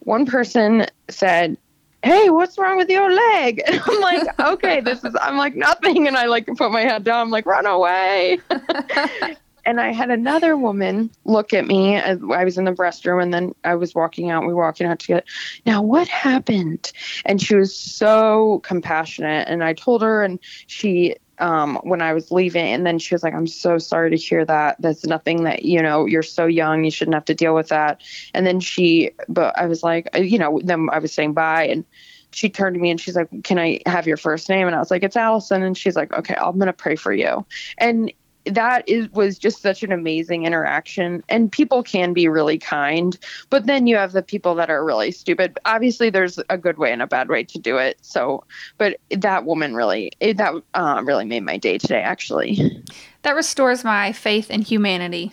One 0.00 0.26
person 0.26 0.86
said, 1.08 1.56
hey, 2.04 2.30
what's 2.30 2.58
wrong 2.58 2.76
with 2.76 2.88
your 2.88 3.10
leg? 3.10 3.62
And 3.74 3.80
I'm 3.86 4.00
like, 4.00 4.40
okay, 4.40 4.80
this 4.80 5.02
is, 5.04 5.16
I'm 5.20 5.36
like, 5.36 5.56
nothing. 5.56 6.06
And 6.06 6.16
I 6.16 6.26
like 6.26 6.46
put 6.46 6.70
my 6.70 6.82
head 6.82 7.04
down. 7.04 7.20
I'm 7.20 7.30
like, 7.30 7.46
run 7.46 7.66
away. 7.66 8.38
and 9.66 9.80
I 9.80 9.92
had 9.92 10.10
another 10.10 10.56
woman 10.56 11.10
look 11.24 11.52
at 11.52 11.66
me. 11.66 11.96
I 11.96 12.14
was 12.44 12.58
in 12.58 12.64
the 12.64 12.72
restroom 12.72 13.22
and 13.22 13.32
then 13.32 13.54
I 13.64 13.74
was 13.74 13.94
walking 13.94 14.30
out. 14.30 14.46
We 14.46 14.52
were 14.52 14.62
walking 14.62 14.86
out 14.86 14.98
together. 14.98 15.24
Now, 15.66 15.82
what 15.82 16.08
happened? 16.08 16.92
And 17.24 17.40
she 17.40 17.56
was 17.56 17.74
so 17.74 18.60
compassionate. 18.64 19.48
And 19.48 19.64
I 19.64 19.72
told 19.72 20.02
her, 20.02 20.22
and 20.22 20.38
she 20.66 21.16
um, 21.38 21.76
when 21.82 22.02
I 22.02 22.12
was 22.12 22.30
leaving. 22.30 22.66
And 22.66 22.86
then 22.86 22.98
she 22.98 23.14
was 23.14 23.22
like, 23.22 23.34
I'm 23.34 23.46
so 23.46 23.78
sorry 23.78 24.10
to 24.10 24.16
hear 24.16 24.44
that. 24.44 24.76
That's 24.80 25.04
nothing 25.04 25.44
that, 25.44 25.64
you 25.64 25.82
know, 25.82 26.06
you're 26.06 26.22
so 26.22 26.46
young. 26.46 26.84
You 26.84 26.90
shouldn't 26.90 27.14
have 27.14 27.24
to 27.26 27.34
deal 27.34 27.54
with 27.54 27.68
that. 27.68 28.02
And 28.32 28.46
then 28.46 28.60
she, 28.60 29.10
but 29.28 29.56
I 29.58 29.66
was 29.66 29.82
like, 29.82 30.08
uh, 30.14 30.18
you 30.18 30.38
know, 30.38 30.60
then 30.62 30.88
I 30.92 30.98
was 30.98 31.12
saying 31.12 31.34
bye. 31.34 31.66
And 31.66 31.84
she 32.30 32.50
turned 32.50 32.74
to 32.74 32.80
me 32.80 32.90
and 32.90 33.00
she's 33.00 33.16
like, 33.16 33.28
Can 33.44 33.58
I 33.58 33.80
have 33.86 34.06
your 34.06 34.16
first 34.16 34.48
name? 34.48 34.66
And 34.66 34.74
I 34.74 34.80
was 34.80 34.90
like, 34.90 35.02
It's 35.02 35.16
Alison. 35.16 35.62
And 35.62 35.76
she's 35.78 35.96
like, 35.96 36.12
Okay, 36.12 36.34
I'm 36.34 36.58
going 36.58 36.66
to 36.66 36.72
pray 36.72 36.96
for 36.96 37.12
you. 37.12 37.46
And 37.78 38.12
that 38.46 38.88
is 38.88 39.10
was 39.10 39.38
just 39.38 39.62
such 39.62 39.82
an 39.82 39.92
amazing 39.92 40.44
interaction 40.44 41.22
and 41.28 41.50
people 41.50 41.82
can 41.82 42.12
be 42.12 42.28
really 42.28 42.58
kind 42.58 43.18
but 43.50 43.66
then 43.66 43.86
you 43.86 43.96
have 43.96 44.12
the 44.12 44.22
people 44.22 44.54
that 44.54 44.70
are 44.70 44.84
really 44.84 45.10
stupid 45.10 45.58
obviously 45.64 46.10
there's 46.10 46.38
a 46.50 46.58
good 46.58 46.78
way 46.78 46.92
and 46.92 47.02
a 47.02 47.06
bad 47.06 47.28
way 47.28 47.42
to 47.42 47.58
do 47.58 47.78
it 47.78 47.96
so 48.02 48.44
but 48.78 48.98
that 49.10 49.44
woman 49.44 49.74
really 49.74 50.12
it, 50.20 50.36
that 50.36 50.54
uh, 50.74 51.02
really 51.04 51.24
made 51.24 51.42
my 51.42 51.56
day 51.56 51.78
today 51.78 52.02
actually 52.02 52.82
that 53.22 53.34
restores 53.34 53.84
my 53.84 54.12
faith 54.12 54.50
in 54.50 54.62
humanity 54.62 55.32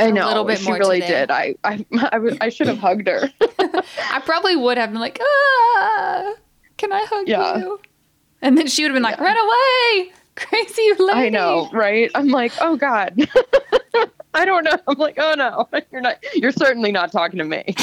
I 0.00 0.12
know. 0.12 0.26
A 0.26 0.28
little 0.28 0.44
bit 0.44 0.60
she 0.60 0.66
more 0.66 0.78
really 0.78 1.00
today. 1.00 1.26
did. 1.26 1.30
I, 1.32 1.56
I, 1.64 1.84
I, 1.92 2.38
I 2.42 2.48
should 2.50 2.68
have 2.68 2.78
hugged 2.78 3.08
her. 3.08 3.32
I 3.58 4.22
probably 4.24 4.54
would 4.54 4.78
have 4.78 4.92
been 4.92 5.00
like, 5.00 5.18
ah, 5.20 6.34
can 6.76 6.92
I 6.92 7.04
hug 7.04 7.26
yeah. 7.26 7.58
you? 7.58 7.80
And 8.40 8.56
then 8.56 8.68
she 8.68 8.84
would 8.84 8.90
have 8.90 8.94
been 8.94 9.02
like, 9.02 9.18
yeah. 9.18 9.24
run 9.24 9.36
away 9.36 10.12
crazy 10.38 10.92
lady. 10.98 11.12
I 11.12 11.28
know, 11.28 11.68
right? 11.72 12.10
I'm 12.14 12.28
like, 12.28 12.52
oh 12.60 12.76
God. 12.76 13.28
I 14.34 14.44
don't 14.44 14.64
know. 14.64 14.78
I'm 14.86 14.98
like, 14.98 15.16
oh 15.18 15.34
no, 15.36 15.68
you're 15.92 16.00
not. 16.00 16.22
You're 16.34 16.52
certainly 16.52 16.92
not 16.92 17.10
talking 17.10 17.38
to 17.38 17.44
me. 17.44 17.74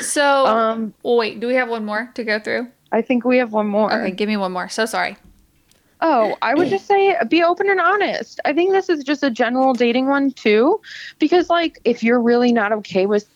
so, 0.00 0.46
um, 0.46 0.94
wait, 1.02 1.40
do 1.40 1.46
we 1.46 1.54
have 1.54 1.68
one 1.68 1.84
more 1.84 2.10
to 2.14 2.24
go 2.24 2.38
through? 2.38 2.68
I 2.90 3.02
think 3.02 3.24
we 3.24 3.38
have 3.38 3.52
one 3.52 3.66
more. 3.66 3.92
Okay, 3.92 4.10
give 4.10 4.28
me 4.28 4.36
one 4.36 4.52
more. 4.52 4.68
So 4.68 4.84
sorry. 4.86 5.16
Oh, 6.04 6.36
I 6.42 6.54
would 6.54 6.68
just 6.68 6.86
say 6.86 7.16
be 7.28 7.44
open 7.44 7.70
and 7.70 7.78
honest. 7.78 8.40
I 8.44 8.52
think 8.52 8.72
this 8.72 8.88
is 8.88 9.04
just 9.04 9.22
a 9.22 9.30
general 9.30 9.72
dating 9.72 10.08
one 10.08 10.32
too, 10.32 10.80
because 11.20 11.48
like 11.48 11.78
if 11.84 12.02
you're 12.02 12.20
really 12.20 12.52
not 12.52 12.72
okay 12.72 13.06
with 13.06 13.28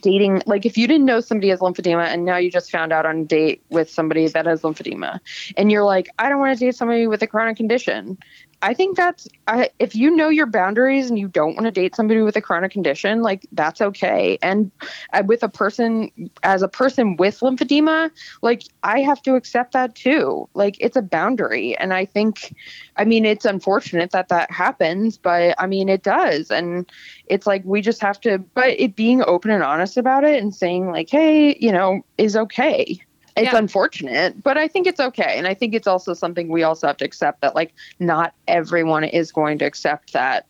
dating, 0.00 0.42
like 0.46 0.66
if 0.66 0.76
you 0.76 0.86
didn't 0.86 1.06
know 1.06 1.20
somebody 1.20 1.48
has 1.48 1.60
lymphedema 1.60 2.06
and 2.06 2.24
now 2.24 2.36
you 2.36 2.50
just 2.50 2.70
found 2.70 2.92
out 2.92 3.06
on 3.06 3.20
a 3.20 3.24
date 3.24 3.62
with 3.70 3.90
somebody 3.90 4.28
that 4.28 4.46
has 4.46 4.62
lymphedema, 4.62 5.20
and 5.56 5.70
you're 5.70 5.84
like, 5.84 6.08
I 6.18 6.28
don't 6.28 6.38
want 6.38 6.58
to 6.58 6.64
date 6.64 6.74
somebody 6.74 7.06
with 7.06 7.22
a 7.22 7.26
chronic 7.26 7.56
condition, 7.56 8.18
I 8.64 8.72
think 8.72 8.96
that's 8.96 9.28
I, 9.46 9.68
if 9.78 9.94
you 9.94 10.10
know 10.10 10.30
your 10.30 10.46
boundaries 10.46 11.10
and 11.10 11.18
you 11.18 11.28
don't 11.28 11.54
want 11.54 11.66
to 11.66 11.70
date 11.70 11.94
somebody 11.94 12.22
with 12.22 12.34
a 12.34 12.40
chronic 12.40 12.72
condition, 12.72 13.20
like 13.20 13.46
that's 13.52 13.82
okay. 13.82 14.38
And 14.40 14.70
uh, 15.12 15.22
with 15.26 15.42
a 15.42 15.50
person, 15.50 16.10
as 16.42 16.62
a 16.62 16.68
person 16.68 17.16
with 17.16 17.40
lymphedema, 17.40 18.10
like 18.40 18.62
I 18.82 19.00
have 19.00 19.20
to 19.22 19.34
accept 19.34 19.74
that 19.74 19.94
too. 19.94 20.48
Like 20.54 20.78
it's 20.80 20.96
a 20.96 21.02
boundary, 21.02 21.76
and 21.76 21.92
I 21.92 22.06
think, 22.06 22.56
I 22.96 23.04
mean, 23.04 23.26
it's 23.26 23.44
unfortunate 23.44 24.12
that 24.12 24.28
that 24.28 24.50
happens, 24.50 25.18
but 25.18 25.54
I 25.58 25.66
mean, 25.66 25.90
it 25.90 26.02
does, 26.02 26.50
and 26.50 26.90
it's 27.26 27.46
like 27.46 27.62
we 27.66 27.82
just 27.82 28.00
have 28.00 28.18
to. 28.22 28.38
But 28.38 28.80
it 28.80 28.96
being 28.96 29.22
open 29.26 29.50
and 29.50 29.62
honest 29.62 29.98
about 29.98 30.24
it 30.24 30.42
and 30.42 30.54
saying 30.54 30.90
like, 30.90 31.10
hey, 31.10 31.58
you 31.60 31.70
know, 31.70 32.00
is 32.16 32.34
okay 32.34 32.98
it's 33.36 33.52
yeah. 33.52 33.58
unfortunate 33.58 34.42
but 34.42 34.56
i 34.56 34.68
think 34.68 34.86
it's 34.86 35.00
okay 35.00 35.36
and 35.36 35.46
i 35.46 35.54
think 35.54 35.74
it's 35.74 35.86
also 35.86 36.14
something 36.14 36.48
we 36.48 36.62
also 36.62 36.86
have 36.86 36.96
to 36.96 37.04
accept 37.04 37.40
that 37.40 37.54
like 37.54 37.72
not 37.98 38.34
everyone 38.48 39.04
is 39.04 39.32
going 39.32 39.58
to 39.58 39.64
accept 39.64 40.12
that 40.12 40.46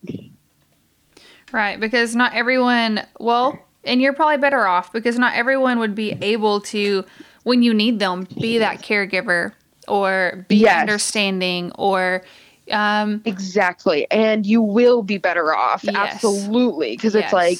right 1.51 1.79
because 1.79 2.15
not 2.15 2.33
everyone 2.33 3.05
well 3.19 3.57
and 3.83 4.01
you're 4.01 4.13
probably 4.13 4.37
better 4.37 4.67
off 4.67 4.91
because 4.91 5.17
not 5.17 5.33
everyone 5.35 5.79
would 5.79 5.95
be 5.95 6.17
able 6.21 6.61
to 6.61 7.03
when 7.43 7.63
you 7.63 7.73
need 7.73 7.99
them 7.99 8.27
be 8.39 8.57
that 8.57 8.81
caregiver 8.81 9.53
or 9.87 10.45
be 10.47 10.57
yes. 10.57 10.81
understanding 10.81 11.71
or 11.75 12.23
um 12.71 13.21
exactly 13.25 14.07
and 14.09 14.45
you 14.45 14.61
will 14.61 15.03
be 15.03 15.17
better 15.17 15.55
off 15.55 15.83
yes. 15.83 15.95
absolutely 15.95 16.91
because 16.91 17.13
yes. 17.13 17.25
it's 17.25 17.33
like 17.33 17.59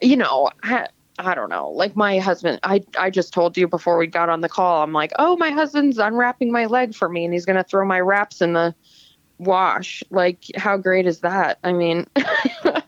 you 0.00 0.16
know 0.16 0.48
I 0.62 0.86
don't 1.34 1.48
know. 1.48 1.70
Like 1.70 1.96
my 1.96 2.18
husband, 2.18 2.60
I 2.62 2.82
I 2.98 3.10
just 3.10 3.32
told 3.32 3.56
you 3.56 3.68
before 3.68 3.98
we 3.98 4.06
got 4.06 4.28
on 4.28 4.40
the 4.40 4.48
call. 4.48 4.82
I'm 4.82 4.92
like, 4.92 5.12
oh, 5.18 5.36
my 5.36 5.50
husband's 5.50 5.98
unwrapping 5.98 6.52
my 6.52 6.66
leg 6.66 6.94
for 6.94 7.08
me, 7.08 7.24
and 7.24 7.32
he's 7.32 7.44
gonna 7.44 7.64
throw 7.64 7.84
my 7.84 8.00
wraps 8.00 8.40
in 8.40 8.52
the 8.52 8.74
wash. 9.38 10.02
Like, 10.10 10.44
how 10.56 10.76
great 10.76 11.06
is 11.06 11.20
that? 11.20 11.58
I 11.64 11.72
mean, 11.72 12.06
awesome. 12.16 12.82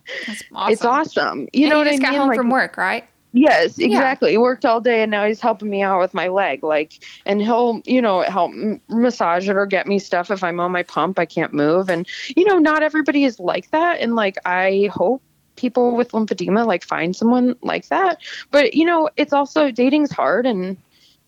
it's 0.55 0.85
awesome. 0.85 1.49
You 1.53 1.65
and 1.65 1.71
know 1.71 1.79
what 1.79 1.89
I 1.89 1.93
mean? 1.93 2.01
Got 2.01 2.15
home 2.15 2.29
like, 2.29 2.37
from 2.37 2.51
work, 2.51 2.77
right? 2.77 3.05
Yes, 3.33 3.79
exactly. 3.79 4.31
Yeah. 4.31 4.33
He 4.33 4.39
worked 4.39 4.65
all 4.65 4.81
day 4.81 5.03
and 5.03 5.11
now 5.11 5.25
he's 5.25 5.41
helping 5.41 5.71
me 5.71 5.83
out 5.83 6.01
with 6.01 6.15
my 6.15 6.29
leg. 6.29 6.65
Like, 6.65 7.05
and 7.27 7.41
he'll, 7.41 7.81
you 7.85 8.03
know, 8.03 8.23
help 8.23 8.53
massage 8.89 9.49
it 9.49 9.57
or 9.57 9.67
get 9.67 9.87
me 9.87 9.99
stuff 10.01 10.31
if 10.31 10.43
I'm 10.43 10.59
on 10.59 10.73
my 10.73 10.83
pump. 10.83 11.19
I 11.19 11.27
can't 11.27 11.53
move. 11.53 11.89
And, 11.89 12.09
you 12.37 12.45
know, 12.45 12.59
not 12.59 12.83
everybody 12.83 13.25
is 13.25 13.39
like 13.39 13.71
that. 13.71 14.01
And, 14.01 14.17
like, 14.17 14.37
I 14.45 14.91
hope 14.93 15.23
people 15.61 15.95
with 15.95 16.13
lymphedema 16.13 16.67
like 16.67 16.83
find 16.85 17.15
someone 17.15 17.55
like 17.63 17.89
that. 17.89 18.19
But 18.51 18.75
you 18.75 18.85
know, 18.87 19.11
it's 19.17 19.33
also 19.33 19.71
dating's 19.71 20.11
hard 20.11 20.47
and 20.47 20.77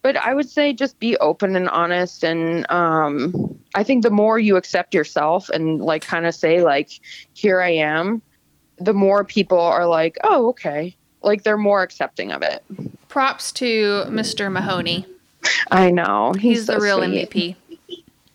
but 0.02 0.16
I 0.16 0.34
would 0.34 0.48
say 0.48 0.72
just 0.72 0.98
be 0.98 1.16
open 1.18 1.54
and 1.54 1.68
honest 1.68 2.24
and 2.24 2.68
um 2.70 3.58
I 3.74 3.84
think 3.84 4.02
the 4.02 4.10
more 4.10 4.38
you 4.38 4.56
accept 4.56 4.94
yourself 4.94 5.48
and 5.50 5.80
like 5.80 6.02
kind 6.02 6.26
of 6.26 6.34
say 6.34 6.62
like 6.62 6.90
here 7.34 7.60
I 7.60 7.70
am, 7.70 8.22
the 8.78 8.94
more 8.94 9.24
people 9.24 9.60
are 9.60 9.86
like, 9.86 10.16
"Oh, 10.24 10.48
okay." 10.48 10.96
Like 11.22 11.44
they're 11.44 11.56
more 11.56 11.82
accepting 11.82 12.32
of 12.32 12.42
it. 12.42 12.64
Props 13.08 13.52
to 13.52 14.04
Mr. 14.08 14.50
Mahoney. 14.50 15.06
I 15.70 15.90
know. 15.90 16.32
He's, 16.32 16.42
He's 16.58 16.66
the 16.66 16.80
real 16.80 16.98
sweet. 16.98 17.30
MVP. 17.30 17.56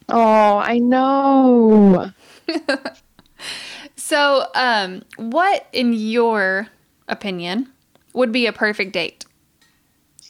Oh, 0.09 0.57
I 0.57 0.79
know. 0.79 2.11
So, 4.07 4.47
um, 4.55 5.01
what, 5.17 5.67
in 5.73 5.91
your 5.91 6.69
opinion, 7.09 7.67
would 8.13 8.31
be 8.31 8.45
a 8.45 8.53
perfect 8.53 8.93
date? 8.93 9.25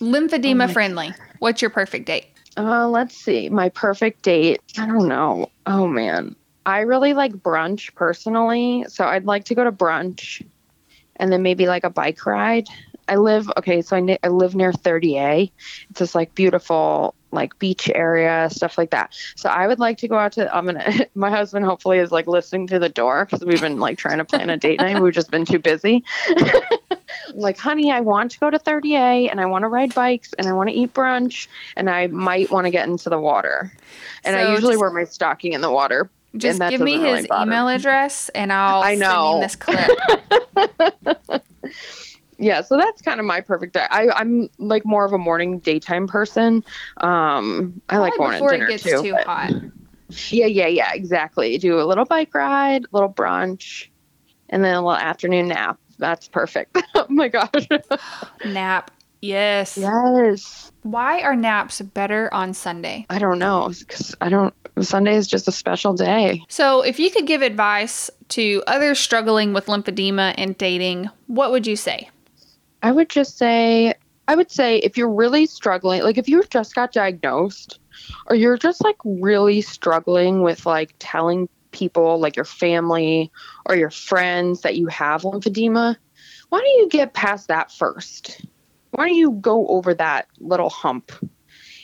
Lymphedema 0.02 0.68
oh 0.68 0.74
friendly. 0.74 1.14
What's 1.38 1.62
your 1.62 1.70
perfect 1.70 2.08
date? 2.08 2.26
Uh, 2.58 2.88
let's 2.88 3.16
see. 3.16 3.50
My 3.50 3.70
perfect 3.70 4.24
date. 4.24 4.60
I 4.80 4.88
don't 4.88 5.08
know. 5.08 5.52
Oh 5.68 5.86
man, 5.86 6.36
I 6.66 6.80
really 6.80 7.14
like 7.14 7.34
brunch 7.34 7.94
personally, 7.94 8.84
so 8.88 9.06
I'd 9.06 9.26
like 9.26 9.44
to 9.46 9.54
go 9.54 9.64
to 9.64 9.72
brunch, 9.72 10.44
and 11.18 11.32
then 11.32 11.44
maybe 11.44 11.68
like 11.68 11.84
a 11.84 11.92
bike 11.92 12.26
ride. 12.26 12.68
I 13.08 13.16
live 13.16 13.50
okay, 13.58 13.82
so 13.82 13.98
I, 13.98 14.18
I 14.24 14.28
live 14.28 14.56
near 14.56 14.72
30A. 14.72 15.52
It's 15.90 16.00
this 16.00 16.16
like 16.16 16.36
beautiful 16.36 17.16
like 17.32 17.58
beach 17.60 17.90
area, 17.94 18.50
stuff 18.52 18.78
like 18.78 18.92
that. 18.92 19.14
So 19.36 19.50
I 19.50 19.68
would 19.68 19.80
like 19.80 19.98
to 20.00 20.08
go 20.08 20.18
out 20.18 20.34
to. 20.34 20.54
I'm 20.56 20.66
gonna. 20.66 21.08
My 21.16 21.30
husband 21.30 21.66
hopefully 21.66 22.00
is 22.00 22.12
like 22.12 22.28
listening 22.28 22.68
to 22.68 22.80
the 22.80 22.90
door 22.90 23.26
because 23.26 23.46
we've 23.46 23.62
been 23.62 23.80
like 23.80 23.98
trying 23.98 24.18
to 24.18 24.26
plan 24.26 24.50
a 24.50 24.58
date 24.58 24.80
night. 24.80 25.02
We've 25.02 25.14
just 25.14 25.32
been 25.32 25.46
too 25.46 25.60
busy. 25.60 26.04
like, 27.34 27.58
honey, 27.58 27.92
I 27.92 28.02
want 28.02 28.32
to 28.32 28.40
go 28.40 28.50
to 28.50 28.60
30A 28.60 29.30
and 29.30 29.40
I 29.40 29.46
want 29.46 29.64
to 29.64 29.68
ride 29.68 29.94
bikes 29.94 30.34
and 30.34 30.48
I 30.48 30.54
want 30.54 30.70
to 30.70 30.76
eat 30.76 30.94
brunch 30.94 31.48
and 31.76 31.90
I 31.90 32.08
might 32.08 32.52
want 32.52 32.66
to 32.66 32.72
get 32.72 32.88
into 32.88 33.10
the 33.10 33.20
water. 33.20 33.72
And 34.24 34.34
so 34.34 34.40
I 34.40 34.52
usually 34.54 34.74
just, 34.74 34.82
wear 34.82 34.92
my 34.92 35.04
stocking 35.04 35.54
in 35.54 35.62
the 35.62 35.72
water. 35.72 36.10
Just 36.36 36.60
give 36.70 36.82
me 36.82 36.94
his 37.00 37.28
really 37.30 37.44
email 37.44 37.68
address 37.68 38.30
and 38.30 38.54
I'll 38.54 38.82
I 38.84 38.96
know. 38.96 39.40
this 39.40 39.56
clip. 39.56 39.90
Yeah 42.38 42.62
so 42.62 42.78
that's 42.78 43.02
kind 43.02 43.20
of 43.20 43.26
my 43.26 43.42
perfect 43.42 43.74
day. 43.74 43.86
I, 43.90 44.10
i'm 44.10 44.50
like 44.58 44.86
more 44.86 45.06
of 45.06 45.14
a 45.14 45.18
morning 45.18 45.60
daytime 45.60 46.08
person. 46.08 46.64
Um 46.98 47.82
i 47.90 47.98
like 47.98 48.14
going 48.18 48.42
to 48.42 48.48
dinner 48.48 48.66
it 48.66 48.70
gets 48.70 48.84
too, 48.84 49.02
too 49.02 49.16
hot. 49.16 49.52
Yeah 50.30 50.46
yeah 50.46 50.68
yeah 50.68 50.94
exactly. 50.94 51.58
Do 51.58 51.80
a 51.80 51.84
little 51.86 52.06
bike 52.06 52.34
ride 52.34 52.86
a 52.86 52.88
little 52.92 53.12
brunch 53.12 53.88
and 54.50 54.64
then 54.64 54.76
a 54.76 54.82
little 54.82 54.96
afternoon 54.96 55.50
nap. 55.50 55.80
That's 55.98 56.28
perfect. 56.28 56.78
Oh 56.96 57.06
my 57.10 57.28
gosh. 57.28 57.68
Nap 58.46 58.92
yes. 59.22 59.78
Yes. 59.78 60.72
Why 60.84 61.22
are 61.22 61.36
naps 61.36 61.82
better 61.82 62.34
on 62.34 62.54
sunday? 62.54 63.06
I 63.10 63.20
don't 63.20 63.40
know 63.40 63.72
because 63.80 64.16
i 64.22 64.30
don't 64.30 64.54
sunday 64.82 65.16
is 65.16 65.28
just 65.28 65.48
a 65.48 65.52
special 65.52 65.94
day. 65.94 66.44
So 66.50 66.82
if 66.82 67.00
you 67.00 67.10
could 67.10 67.26
give 67.28 67.42
advice 67.42 68.10
to 68.30 68.64
others 68.68 69.00
struggling 69.00 69.54
with 69.54 69.66
lymphedema 69.68 70.36
and 70.38 70.58
dating 70.58 71.10
what 71.28 71.52
would 71.52 71.66
you 71.66 71.76
say 71.76 72.10
I 72.88 72.92
would 72.92 73.10
just 73.10 73.38
say, 73.38 73.96
I 74.30 74.36
would 74.36 74.50
say 74.50 74.78
if 74.78 74.96
you're 74.96 75.12
really 75.12 75.46
struggling, 75.46 76.04
like 76.04 76.18
if 76.18 76.30
you 76.30 76.42
just 76.50 76.74
got 76.74 76.94
diagnosed 76.94 77.80
or 78.28 78.38
you're 78.38 78.58
just 78.58 78.82
like 78.82 78.96
really 79.04 79.60
struggling 79.60 80.42
with 80.42 80.66
like 80.66 80.96
telling 80.98 81.50
people, 81.72 82.18
like 82.18 82.38
your 82.38 82.46
family 82.46 83.30
or 83.66 83.76
your 83.76 83.90
friends 83.90 84.62
that 84.62 84.78
you 84.78 84.88
have 84.88 85.24
lymphedema, 85.24 85.98
why 86.48 86.60
don't 86.60 86.80
you 86.80 86.88
get 86.88 87.14
past 87.14 87.50
that 87.50 87.74
first? 87.74 88.46
Why 88.92 89.10
don't 89.10 89.18
you 89.18 89.32
go 89.32 89.68
over 89.68 89.94
that 89.94 90.30
little 90.40 90.70
hump 90.70 91.12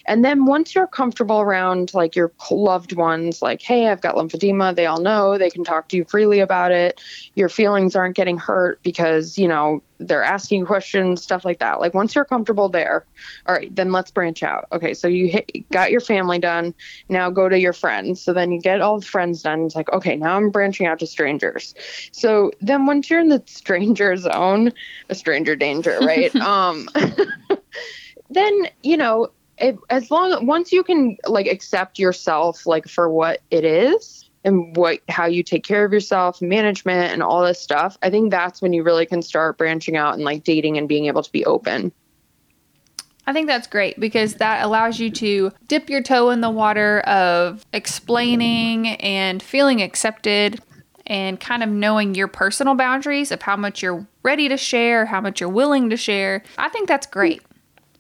and 0.05 0.23
then 0.23 0.45
once 0.45 0.75
you're 0.75 0.87
comfortable 0.87 1.39
around 1.39 1.93
like 1.93 2.15
your 2.15 2.31
loved 2.51 2.93
ones, 2.93 3.41
like, 3.41 3.61
hey, 3.61 3.87
I've 3.87 4.01
got 4.01 4.15
lymphedema, 4.15 4.75
they 4.75 4.85
all 4.85 4.99
know, 4.99 5.37
they 5.37 5.49
can 5.49 5.63
talk 5.63 5.87
to 5.89 5.97
you 5.97 6.03
freely 6.05 6.39
about 6.39 6.71
it. 6.71 7.01
Your 7.35 7.49
feelings 7.49 7.95
aren't 7.95 8.15
getting 8.15 8.37
hurt 8.37 8.81
because, 8.83 9.37
you 9.37 9.47
know, 9.47 9.81
they're 9.99 10.23
asking 10.23 10.65
questions, 10.65 11.23
stuff 11.23 11.45
like 11.45 11.59
that. 11.59 11.79
Like 11.79 11.93
once 11.93 12.15
you're 12.15 12.25
comfortable 12.25 12.67
there, 12.67 13.05
all 13.47 13.55
right, 13.55 13.73
then 13.73 13.93
let's 13.93 14.11
branch 14.11 14.43
out. 14.43 14.67
Okay, 14.73 14.93
so 14.93 15.07
you 15.07 15.29
hit, 15.29 15.69
got 15.71 15.91
your 15.91 16.01
family 16.01 16.39
done. 16.39 16.73
Now 17.07 17.29
go 17.29 17.47
to 17.47 17.57
your 17.57 17.73
friends. 17.73 18.21
So 18.21 18.33
then 18.33 18.51
you 18.51 18.59
get 18.59 18.81
all 18.81 18.99
the 18.99 19.05
friends 19.05 19.41
done. 19.43 19.63
It's 19.63 19.75
like, 19.75 19.91
okay, 19.93 20.17
now 20.17 20.35
I'm 20.35 20.49
branching 20.49 20.85
out 20.85 20.99
to 20.99 21.07
strangers. 21.07 21.73
So 22.11 22.51
then 22.59 22.85
once 22.85 23.09
you're 23.09 23.21
in 23.21 23.29
the 23.29 23.43
stranger 23.47 24.17
zone, 24.17 24.73
a 25.09 25.15
stranger 25.15 25.55
danger, 25.55 25.97
right? 26.01 26.35
um, 26.43 26.89
then 28.29 28.67
you 28.81 28.97
know 28.97 29.29
it, 29.57 29.77
as 29.89 30.09
long 30.09 30.45
once 30.45 30.71
you 30.71 30.83
can 30.83 31.17
like 31.27 31.47
accept 31.47 31.99
yourself 31.99 32.65
like 32.65 32.87
for 32.87 33.09
what 33.09 33.41
it 33.51 33.63
is 33.63 34.29
and 34.43 34.75
what 34.75 34.99
how 35.09 35.25
you 35.25 35.43
take 35.43 35.63
care 35.63 35.85
of 35.85 35.93
yourself 35.93 36.41
management 36.41 37.13
and 37.13 37.21
all 37.21 37.43
this 37.43 37.59
stuff 37.59 37.97
i 38.01 38.09
think 38.09 38.31
that's 38.31 38.61
when 38.61 38.73
you 38.73 38.83
really 38.83 39.05
can 39.05 39.21
start 39.21 39.57
branching 39.57 39.95
out 39.95 40.15
and 40.15 40.23
like 40.23 40.43
dating 40.43 40.77
and 40.77 40.87
being 40.87 41.05
able 41.05 41.23
to 41.23 41.31
be 41.31 41.45
open. 41.45 41.91
I 43.25 43.31
think 43.31 43.47
that's 43.47 43.67
great 43.67 43.97
because 44.01 44.35
that 44.35 44.65
allows 44.65 44.99
you 44.99 45.09
to 45.11 45.53
dip 45.69 45.89
your 45.89 46.03
toe 46.03 46.29
in 46.31 46.41
the 46.41 46.49
water 46.49 46.99
of 47.01 47.65
explaining 47.71 48.89
and 48.89 49.41
feeling 49.41 49.81
accepted 49.81 50.61
and 51.07 51.39
kind 51.39 51.63
of 51.63 51.69
knowing 51.69 52.15
your 52.15 52.27
personal 52.27 52.75
boundaries 52.75 53.31
of 53.31 53.41
how 53.41 53.55
much 53.55 53.81
you're 53.81 54.05
ready 54.23 54.49
to 54.49 54.57
share 54.57 55.05
how 55.05 55.21
much 55.21 55.39
you're 55.39 55.49
willing 55.49 55.89
to 55.89 55.95
share. 55.95 56.43
I 56.57 56.67
think 56.67 56.89
that's 56.89 57.07
great. 57.07 57.41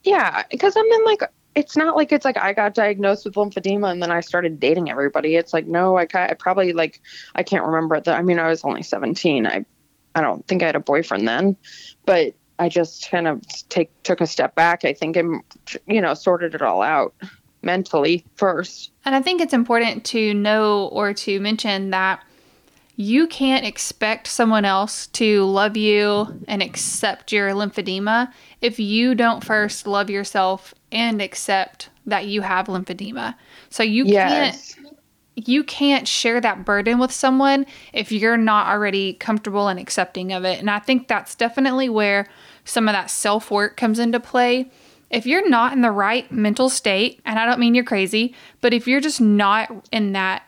Yeah 0.03 0.43
because 0.51 0.75
i'm 0.75 0.85
in 0.85 1.05
like 1.05 1.21
it's 1.55 1.77
not 1.77 1.95
like 1.95 2.11
it's 2.11 2.25
like 2.25 2.37
I 2.37 2.53
got 2.53 2.73
diagnosed 2.73 3.25
with 3.25 3.35
lymphedema 3.35 3.91
and 3.91 4.01
then 4.01 4.11
I 4.11 4.21
started 4.21 4.59
dating 4.59 4.89
everybody. 4.89 5.35
It's 5.35 5.53
like 5.53 5.67
no, 5.67 5.97
I, 5.97 6.07
I 6.13 6.33
probably 6.33 6.73
like 6.73 7.01
I 7.35 7.43
can't 7.43 7.65
remember 7.65 7.99
that. 7.99 8.17
I 8.17 8.21
mean, 8.21 8.39
I 8.39 8.47
was 8.47 8.63
only 8.63 8.83
17. 8.83 9.47
I 9.47 9.65
I 10.15 10.21
don't 10.21 10.45
think 10.47 10.63
I 10.63 10.67
had 10.67 10.75
a 10.75 10.79
boyfriend 10.79 11.27
then, 11.27 11.57
but 12.05 12.33
I 12.59 12.69
just 12.69 13.09
kind 13.09 13.27
of 13.27 13.41
take 13.69 13.91
took 14.03 14.21
a 14.21 14.27
step 14.27 14.55
back. 14.55 14.85
I 14.85 14.93
think 14.93 15.15
and 15.15 15.41
you 15.87 16.01
know 16.01 16.13
sorted 16.13 16.55
it 16.55 16.61
all 16.61 16.81
out. 16.81 17.13
mentally 17.63 18.25
first. 18.35 18.91
And 19.05 19.15
I 19.15 19.21
think 19.21 19.41
it's 19.41 19.53
important 19.53 20.05
to 20.05 20.33
know 20.33 20.87
or 20.87 21.13
to 21.13 21.39
mention 21.39 21.91
that 21.91 22.23
you 22.95 23.27
can't 23.27 23.65
expect 23.65 24.27
someone 24.27 24.65
else 24.65 25.07
to 25.07 25.43
love 25.45 25.75
you 25.75 26.41
and 26.47 26.61
accept 26.61 27.31
your 27.31 27.51
lymphedema 27.51 28.31
if 28.61 28.79
you 28.79 29.15
don't 29.15 29.43
first 29.43 29.87
love 29.87 30.09
yourself 30.09 30.73
and 30.91 31.21
accept 31.21 31.89
that 32.05 32.27
you 32.27 32.41
have 32.41 32.67
lymphedema. 32.67 33.35
So 33.69 33.81
you 33.83 34.05
yes. 34.05 34.75
can't 34.75 34.93
you 35.35 35.63
can't 35.63 36.07
share 36.07 36.39
that 36.39 36.63
burden 36.63 36.99
with 36.99 37.11
someone 37.11 37.65
if 37.91 38.11
you're 38.11 38.37
not 38.37 38.67
already 38.67 39.13
comfortable 39.13 39.67
and 39.67 39.79
accepting 39.79 40.31
of 40.31 40.45
it. 40.45 40.59
And 40.59 40.69
I 40.69 40.77
think 40.77 41.07
that's 41.07 41.33
definitely 41.33 41.89
where 41.89 42.27
some 42.65 42.87
of 42.87 42.93
that 42.93 43.09
self-work 43.09 43.75
comes 43.75 43.97
into 43.97 44.19
play. 44.19 44.69
If 45.09 45.25
you're 45.25 45.49
not 45.49 45.73
in 45.73 45.81
the 45.81 45.89
right 45.89 46.31
mental 46.31 46.69
state, 46.69 47.19
and 47.25 47.39
I 47.39 47.47
don't 47.47 47.59
mean 47.59 47.73
you're 47.73 47.83
crazy, 47.83 48.35
but 48.61 48.75
if 48.75 48.87
you're 48.87 49.01
just 49.01 49.19
not 49.19 49.87
in 49.91 50.13
that 50.13 50.43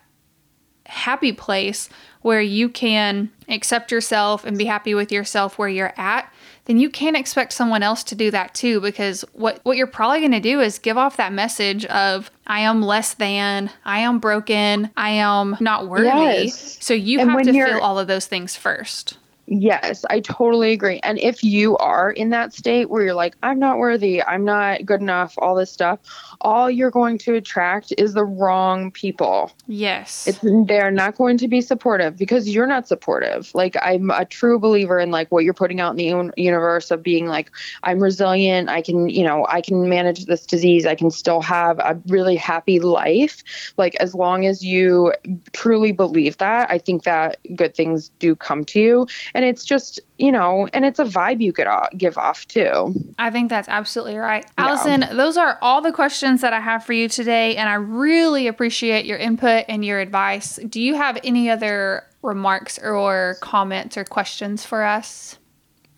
happy 0.88 1.32
place 1.32 1.88
where 2.22 2.40
you 2.40 2.68
can 2.68 3.30
accept 3.48 3.92
yourself 3.92 4.44
and 4.44 4.58
be 4.58 4.64
happy 4.64 4.94
with 4.94 5.12
yourself 5.12 5.58
where 5.58 5.68
you're 5.68 5.94
at, 5.96 6.32
then 6.64 6.78
you 6.78 6.90
can't 6.90 7.16
expect 7.16 7.52
someone 7.52 7.82
else 7.82 8.02
to 8.02 8.14
do 8.14 8.30
that 8.32 8.54
too 8.54 8.80
because 8.80 9.24
what 9.32 9.60
what 9.62 9.76
you're 9.76 9.86
probably 9.86 10.18
going 10.18 10.32
to 10.32 10.40
do 10.40 10.60
is 10.60 10.78
give 10.78 10.98
off 10.98 11.16
that 11.16 11.32
message 11.32 11.84
of 11.86 12.30
I 12.46 12.60
am 12.60 12.82
less 12.82 13.14
than, 13.14 13.70
I 13.84 14.00
am 14.00 14.18
broken, 14.18 14.90
I 14.96 15.10
am 15.10 15.56
not 15.60 15.88
worthy. 15.88 16.06
Yes. 16.06 16.78
So 16.84 16.94
you 16.94 17.20
and 17.20 17.30
have 17.30 17.42
to 17.42 17.52
feel 17.52 17.78
all 17.78 17.98
of 17.98 18.08
those 18.08 18.26
things 18.26 18.56
first. 18.56 19.16
Yes, 19.46 20.04
I 20.10 20.20
totally 20.20 20.72
agree. 20.72 20.98
And 21.04 21.18
if 21.20 21.44
you 21.44 21.76
are 21.76 22.10
in 22.10 22.30
that 22.30 22.52
state 22.52 22.90
where 22.90 23.04
you're 23.04 23.14
like, 23.14 23.36
I'm 23.44 23.60
not 23.60 23.78
worthy, 23.78 24.20
I'm 24.22 24.44
not 24.44 24.84
good 24.84 25.00
enough, 25.00 25.34
all 25.38 25.54
this 25.54 25.70
stuff, 25.70 26.00
all 26.40 26.68
you're 26.68 26.90
going 26.90 27.16
to 27.18 27.34
attract 27.34 27.94
is 27.96 28.14
the 28.14 28.24
wrong 28.24 28.90
people. 28.90 29.52
Yes. 29.66 30.26
It's, 30.26 30.38
they're 30.66 30.90
not 30.90 31.16
going 31.16 31.38
to 31.38 31.48
be 31.48 31.60
supportive 31.60 32.16
because 32.16 32.48
you're 32.48 32.66
not 32.66 32.86
supportive. 32.86 33.50
Like, 33.54 33.76
I'm 33.82 34.10
a 34.10 34.24
true 34.24 34.58
believer 34.58 34.98
in 34.98 35.10
like 35.10 35.30
what 35.32 35.44
you're 35.44 35.54
putting 35.54 35.80
out 35.80 35.90
in 35.90 35.96
the 35.96 36.12
un- 36.12 36.32
universe 36.36 36.90
of 36.90 37.02
being 37.02 37.26
like, 37.26 37.50
I'm 37.82 38.00
resilient. 38.00 38.68
I 38.68 38.82
can, 38.82 39.08
you 39.08 39.24
know, 39.24 39.46
I 39.48 39.60
can 39.60 39.88
manage 39.88 40.26
this 40.26 40.46
disease. 40.46 40.86
I 40.86 40.94
can 40.94 41.10
still 41.10 41.40
have 41.42 41.78
a 41.80 42.00
really 42.06 42.36
happy 42.36 42.80
life. 42.80 43.42
Like, 43.76 43.94
as 43.96 44.14
long 44.14 44.46
as 44.46 44.64
you 44.64 45.12
truly 45.52 45.92
believe 45.92 46.36
that, 46.38 46.70
I 46.70 46.78
think 46.78 47.02
that 47.04 47.38
good 47.54 47.74
things 47.74 48.10
do 48.18 48.36
come 48.36 48.64
to 48.66 48.80
you 48.80 49.06
and 49.34 49.44
it's 49.44 49.64
just 49.64 50.00
you 50.18 50.32
know 50.32 50.68
and 50.72 50.84
it's 50.84 50.98
a 50.98 51.04
vibe 51.04 51.40
you 51.40 51.52
could 51.52 51.66
give 51.96 52.16
off 52.16 52.46
too 52.46 52.94
i 53.18 53.30
think 53.30 53.50
that's 53.50 53.68
absolutely 53.68 54.16
right 54.16 54.46
yeah. 54.58 54.66
alison 54.66 55.04
those 55.16 55.36
are 55.36 55.58
all 55.60 55.80
the 55.80 55.92
questions 55.92 56.40
that 56.40 56.52
i 56.52 56.60
have 56.60 56.84
for 56.84 56.92
you 56.92 57.08
today 57.08 57.56
and 57.56 57.68
i 57.68 57.74
really 57.74 58.46
appreciate 58.46 59.04
your 59.04 59.18
input 59.18 59.64
and 59.68 59.84
your 59.84 60.00
advice 60.00 60.58
do 60.68 60.80
you 60.80 60.94
have 60.94 61.18
any 61.24 61.50
other 61.50 62.04
remarks 62.22 62.78
or 62.78 63.36
comments 63.40 63.96
or 63.96 64.04
questions 64.04 64.64
for 64.64 64.82
us 64.82 65.38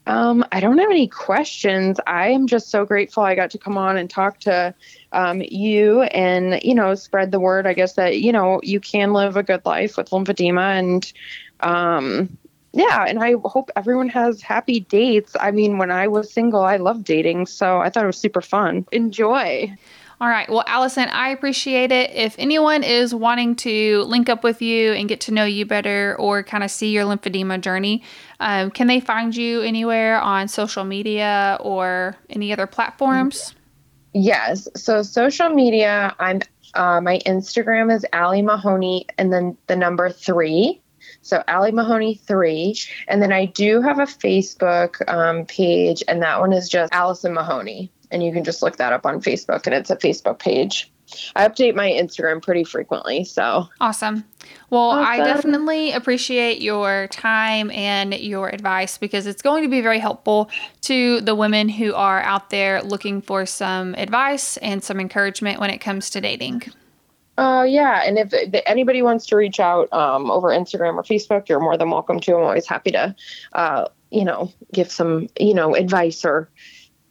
um, 0.08 0.42
I 0.52 0.60
don't 0.60 0.78
have 0.78 0.90
any 0.90 1.06
questions. 1.06 2.00
I 2.06 2.28
am 2.28 2.46
just 2.46 2.70
so 2.70 2.86
grateful 2.86 3.24
I 3.24 3.34
got 3.34 3.50
to 3.50 3.58
come 3.58 3.76
on 3.76 3.98
and 3.98 4.08
talk 4.08 4.40
to 4.40 4.74
um, 5.12 5.42
you 5.42 6.00
and, 6.00 6.62
you 6.62 6.74
know, 6.74 6.94
spread 6.94 7.30
the 7.30 7.38
word, 7.38 7.66
I 7.66 7.74
guess, 7.74 7.92
that, 7.92 8.18
you 8.18 8.32
know, 8.32 8.58
you 8.62 8.80
can 8.80 9.12
live 9.12 9.36
a 9.36 9.42
good 9.42 9.66
life 9.66 9.98
with 9.98 10.08
lymphedema 10.08 10.78
and, 10.78 11.12
um, 11.60 12.38
yeah, 12.72 13.04
and 13.06 13.18
I 13.18 13.34
hope 13.44 13.70
everyone 13.76 14.08
has 14.10 14.42
happy 14.42 14.80
dates. 14.80 15.34
I 15.40 15.50
mean, 15.50 15.78
when 15.78 15.90
I 15.90 16.06
was 16.08 16.32
single, 16.32 16.62
I 16.62 16.76
loved 16.76 17.04
dating, 17.04 17.46
so 17.46 17.78
I 17.78 17.90
thought 17.90 18.04
it 18.04 18.06
was 18.06 18.18
super 18.18 18.42
fun. 18.42 18.86
Enjoy. 18.92 19.74
All 20.20 20.28
right. 20.28 20.48
Well, 20.48 20.64
Alison, 20.66 21.08
I 21.08 21.28
appreciate 21.28 21.92
it. 21.92 22.10
If 22.10 22.34
anyone 22.38 22.82
is 22.82 23.14
wanting 23.14 23.54
to 23.56 24.02
link 24.02 24.28
up 24.28 24.42
with 24.42 24.60
you 24.60 24.92
and 24.92 25.08
get 25.08 25.20
to 25.22 25.32
know 25.32 25.44
you 25.44 25.64
better 25.64 26.16
or 26.18 26.42
kind 26.42 26.64
of 26.64 26.72
see 26.72 26.90
your 26.90 27.04
lymphedema 27.04 27.60
journey, 27.60 28.02
um, 28.40 28.72
can 28.72 28.88
they 28.88 28.98
find 28.98 29.34
you 29.36 29.62
anywhere 29.62 30.20
on 30.20 30.48
social 30.48 30.82
media 30.82 31.56
or 31.60 32.16
any 32.30 32.52
other 32.52 32.66
platforms? 32.66 33.54
Yes. 34.12 34.66
So, 34.74 35.02
social 35.02 35.50
media, 35.50 36.16
I'm 36.18 36.40
uh, 36.74 37.00
my 37.00 37.18
Instagram 37.24 37.94
is 37.94 38.04
Allie 38.12 38.42
Mahoney 38.42 39.06
and 39.16 39.32
then 39.32 39.56
the 39.68 39.76
number 39.76 40.10
three. 40.10 40.82
So 41.22 41.42
Allie 41.48 41.72
Mahoney 41.72 42.14
three, 42.14 42.76
and 43.06 43.20
then 43.22 43.32
I 43.32 43.46
do 43.46 43.82
have 43.82 43.98
a 43.98 44.04
Facebook 44.04 45.06
um, 45.12 45.44
page, 45.46 46.02
and 46.08 46.22
that 46.22 46.40
one 46.40 46.52
is 46.52 46.68
just 46.68 46.92
Alison 46.92 47.34
Mahoney, 47.34 47.90
and 48.10 48.22
you 48.22 48.32
can 48.32 48.44
just 48.44 48.62
look 48.62 48.76
that 48.76 48.92
up 48.92 49.04
on 49.04 49.20
Facebook, 49.20 49.66
and 49.66 49.74
it's 49.74 49.90
a 49.90 49.96
Facebook 49.96 50.38
page. 50.38 50.90
I 51.34 51.48
update 51.48 51.74
my 51.74 51.90
Instagram 51.90 52.42
pretty 52.42 52.64
frequently, 52.64 53.24
so 53.24 53.68
awesome. 53.80 54.24
Well, 54.70 54.90
awesome. 54.90 55.06
I 55.06 55.16
definitely 55.18 55.92
appreciate 55.92 56.60
your 56.60 57.08
time 57.08 57.70
and 57.70 58.14
your 58.14 58.48
advice 58.48 58.98
because 58.98 59.26
it's 59.26 59.42
going 59.42 59.62
to 59.62 59.70
be 59.70 59.80
very 59.80 59.98
helpful 59.98 60.50
to 60.82 61.20
the 61.22 61.34
women 61.34 61.68
who 61.68 61.94
are 61.94 62.20
out 62.20 62.50
there 62.50 62.82
looking 62.82 63.22
for 63.22 63.46
some 63.46 63.94
advice 63.94 64.58
and 64.58 64.84
some 64.84 65.00
encouragement 65.00 65.60
when 65.60 65.70
it 65.70 65.78
comes 65.78 66.10
to 66.10 66.20
dating. 66.20 66.62
Uh, 67.38 67.62
yeah, 67.62 68.02
and 68.04 68.18
if, 68.18 68.34
if 68.34 68.62
anybody 68.66 69.00
wants 69.00 69.24
to 69.24 69.36
reach 69.36 69.60
out 69.60 69.90
um, 69.92 70.28
over 70.28 70.48
Instagram 70.48 70.96
or 70.96 71.04
Facebook, 71.04 71.48
you're 71.48 71.60
more 71.60 71.76
than 71.76 71.88
welcome 71.88 72.18
to. 72.18 72.34
I'm 72.34 72.42
always 72.42 72.66
happy 72.66 72.90
to, 72.90 73.14
uh, 73.52 73.86
you 74.10 74.24
know, 74.24 74.52
give 74.72 74.90
some, 74.90 75.28
you 75.38 75.54
know, 75.54 75.76
advice 75.76 76.24
or 76.24 76.50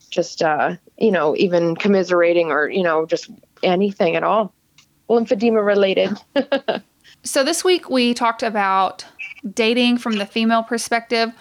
just, 0.10 0.44
uh, 0.44 0.76
you 0.98 1.12
know, 1.12 1.34
even 1.38 1.78
commiserating 1.78 2.52
or 2.52 2.70
you 2.70 2.84
know, 2.84 3.06
just 3.06 3.30
anything 3.64 4.18
at 4.18 4.24
all, 4.24 4.54
lymphedema 5.10 5.66
related. 5.66 6.18
so 7.24 7.46
this 7.46 7.64
week 7.64 7.90
we 7.90 8.14
talked 8.14 8.44
about 8.44 9.06
dating 9.54 9.98
from 9.98 10.18
the 10.18 10.26
female 10.26 10.62
perspective. 10.62 11.32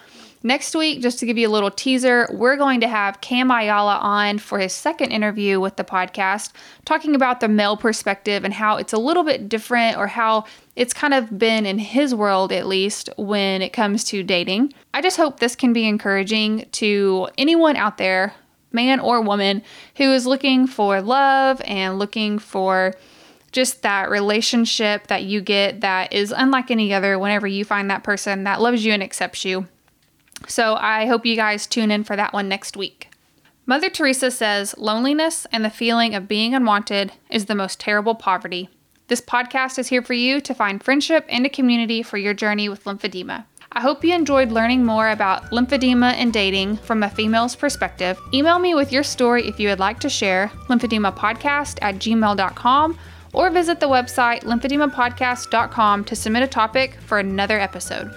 Next 0.47 0.73
week, 0.77 1.01
just 1.01 1.19
to 1.19 1.25
give 1.25 1.37
you 1.37 1.49
a 1.49 1.51
little 1.51 1.69
teaser, 1.69 2.25
we're 2.31 2.55
going 2.55 2.79
to 2.79 2.87
have 2.87 3.19
Cam 3.19 3.51
Ayala 3.51 3.97
on 3.97 4.37
for 4.37 4.59
his 4.59 4.71
second 4.71 5.11
interview 5.11 5.59
with 5.59 5.75
the 5.75 5.83
podcast, 5.83 6.53
talking 6.85 7.15
about 7.15 7.41
the 7.41 7.49
male 7.49 7.75
perspective 7.75 8.45
and 8.45 8.53
how 8.53 8.77
it's 8.77 8.93
a 8.93 8.97
little 8.97 9.25
bit 9.25 9.49
different 9.49 9.97
or 9.97 10.07
how 10.07 10.45
it's 10.77 10.93
kind 10.93 11.13
of 11.13 11.37
been 11.37 11.65
in 11.65 11.79
his 11.79 12.15
world 12.15 12.53
at 12.53 12.65
least 12.65 13.09
when 13.17 13.61
it 13.61 13.73
comes 13.73 14.05
to 14.05 14.23
dating. 14.23 14.73
I 14.93 15.01
just 15.01 15.17
hope 15.17 15.41
this 15.41 15.53
can 15.53 15.73
be 15.73 15.85
encouraging 15.85 16.65
to 16.71 17.27
anyone 17.37 17.75
out 17.75 17.97
there, 17.97 18.33
man 18.71 19.01
or 19.01 19.19
woman, 19.19 19.61
who 19.97 20.13
is 20.13 20.25
looking 20.25 20.65
for 20.65 21.01
love 21.01 21.61
and 21.65 21.99
looking 21.99 22.39
for 22.39 22.95
just 23.51 23.81
that 23.81 24.09
relationship 24.09 25.07
that 25.07 25.23
you 25.23 25.41
get 25.41 25.81
that 25.81 26.13
is 26.13 26.33
unlike 26.33 26.71
any 26.71 26.93
other 26.93 27.19
whenever 27.19 27.47
you 27.47 27.65
find 27.65 27.91
that 27.91 28.05
person 28.05 28.45
that 28.45 28.61
loves 28.61 28.85
you 28.85 28.93
and 28.93 29.03
accepts 29.03 29.43
you. 29.43 29.67
So 30.47 30.75
I 30.75 31.05
hope 31.05 31.25
you 31.25 31.35
guys 31.35 31.67
tune 31.67 31.91
in 31.91 32.03
for 32.03 32.15
that 32.15 32.33
one 32.33 32.47
next 32.47 32.77
week. 32.77 33.09
Mother 33.65 33.89
Teresa 33.89 34.31
says 34.31 34.77
loneliness 34.77 35.45
and 35.51 35.65
the 35.65 35.69
feeling 35.69 36.15
of 36.15 36.27
being 36.27 36.55
unwanted 36.55 37.11
is 37.29 37.45
the 37.45 37.55
most 37.55 37.79
terrible 37.79 38.15
poverty. 38.15 38.69
This 39.07 39.21
podcast 39.21 39.77
is 39.79 39.87
here 39.87 40.01
for 40.01 40.13
you 40.13 40.39
to 40.41 40.53
find 40.53 40.83
friendship 40.83 41.25
and 41.27 41.45
a 41.45 41.49
community 41.49 42.03
for 42.03 42.17
your 42.17 42.33
journey 42.33 42.69
with 42.69 42.83
lymphedema. 42.85 43.45
I 43.71 43.81
hope 43.81 44.03
you 44.03 44.13
enjoyed 44.13 44.51
learning 44.51 44.85
more 44.85 45.09
about 45.09 45.51
lymphedema 45.51 46.13
and 46.13 46.31
dating 46.31 46.77
from 46.77 47.03
a 47.03 47.09
female's 47.09 47.55
perspective. 47.55 48.17
Email 48.33 48.59
me 48.59 48.73
with 48.73 48.91
your 48.91 49.03
story 49.03 49.47
if 49.47 49.59
you 49.59 49.69
would 49.69 49.79
like 49.79 49.99
to 49.99 50.09
share, 50.09 50.47
lymphedemapodcast 50.67 51.79
at 51.81 51.95
gmail.com, 51.95 52.97
or 53.33 53.49
visit 53.49 53.79
the 53.79 53.89
website 53.89 54.43
lymphedemapodcast.com 54.43 56.05
to 56.05 56.15
submit 56.15 56.43
a 56.43 56.47
topic 56.47 56.95
for 57.01 57.19
another 57.19 57.59
episode. 57.59 58.13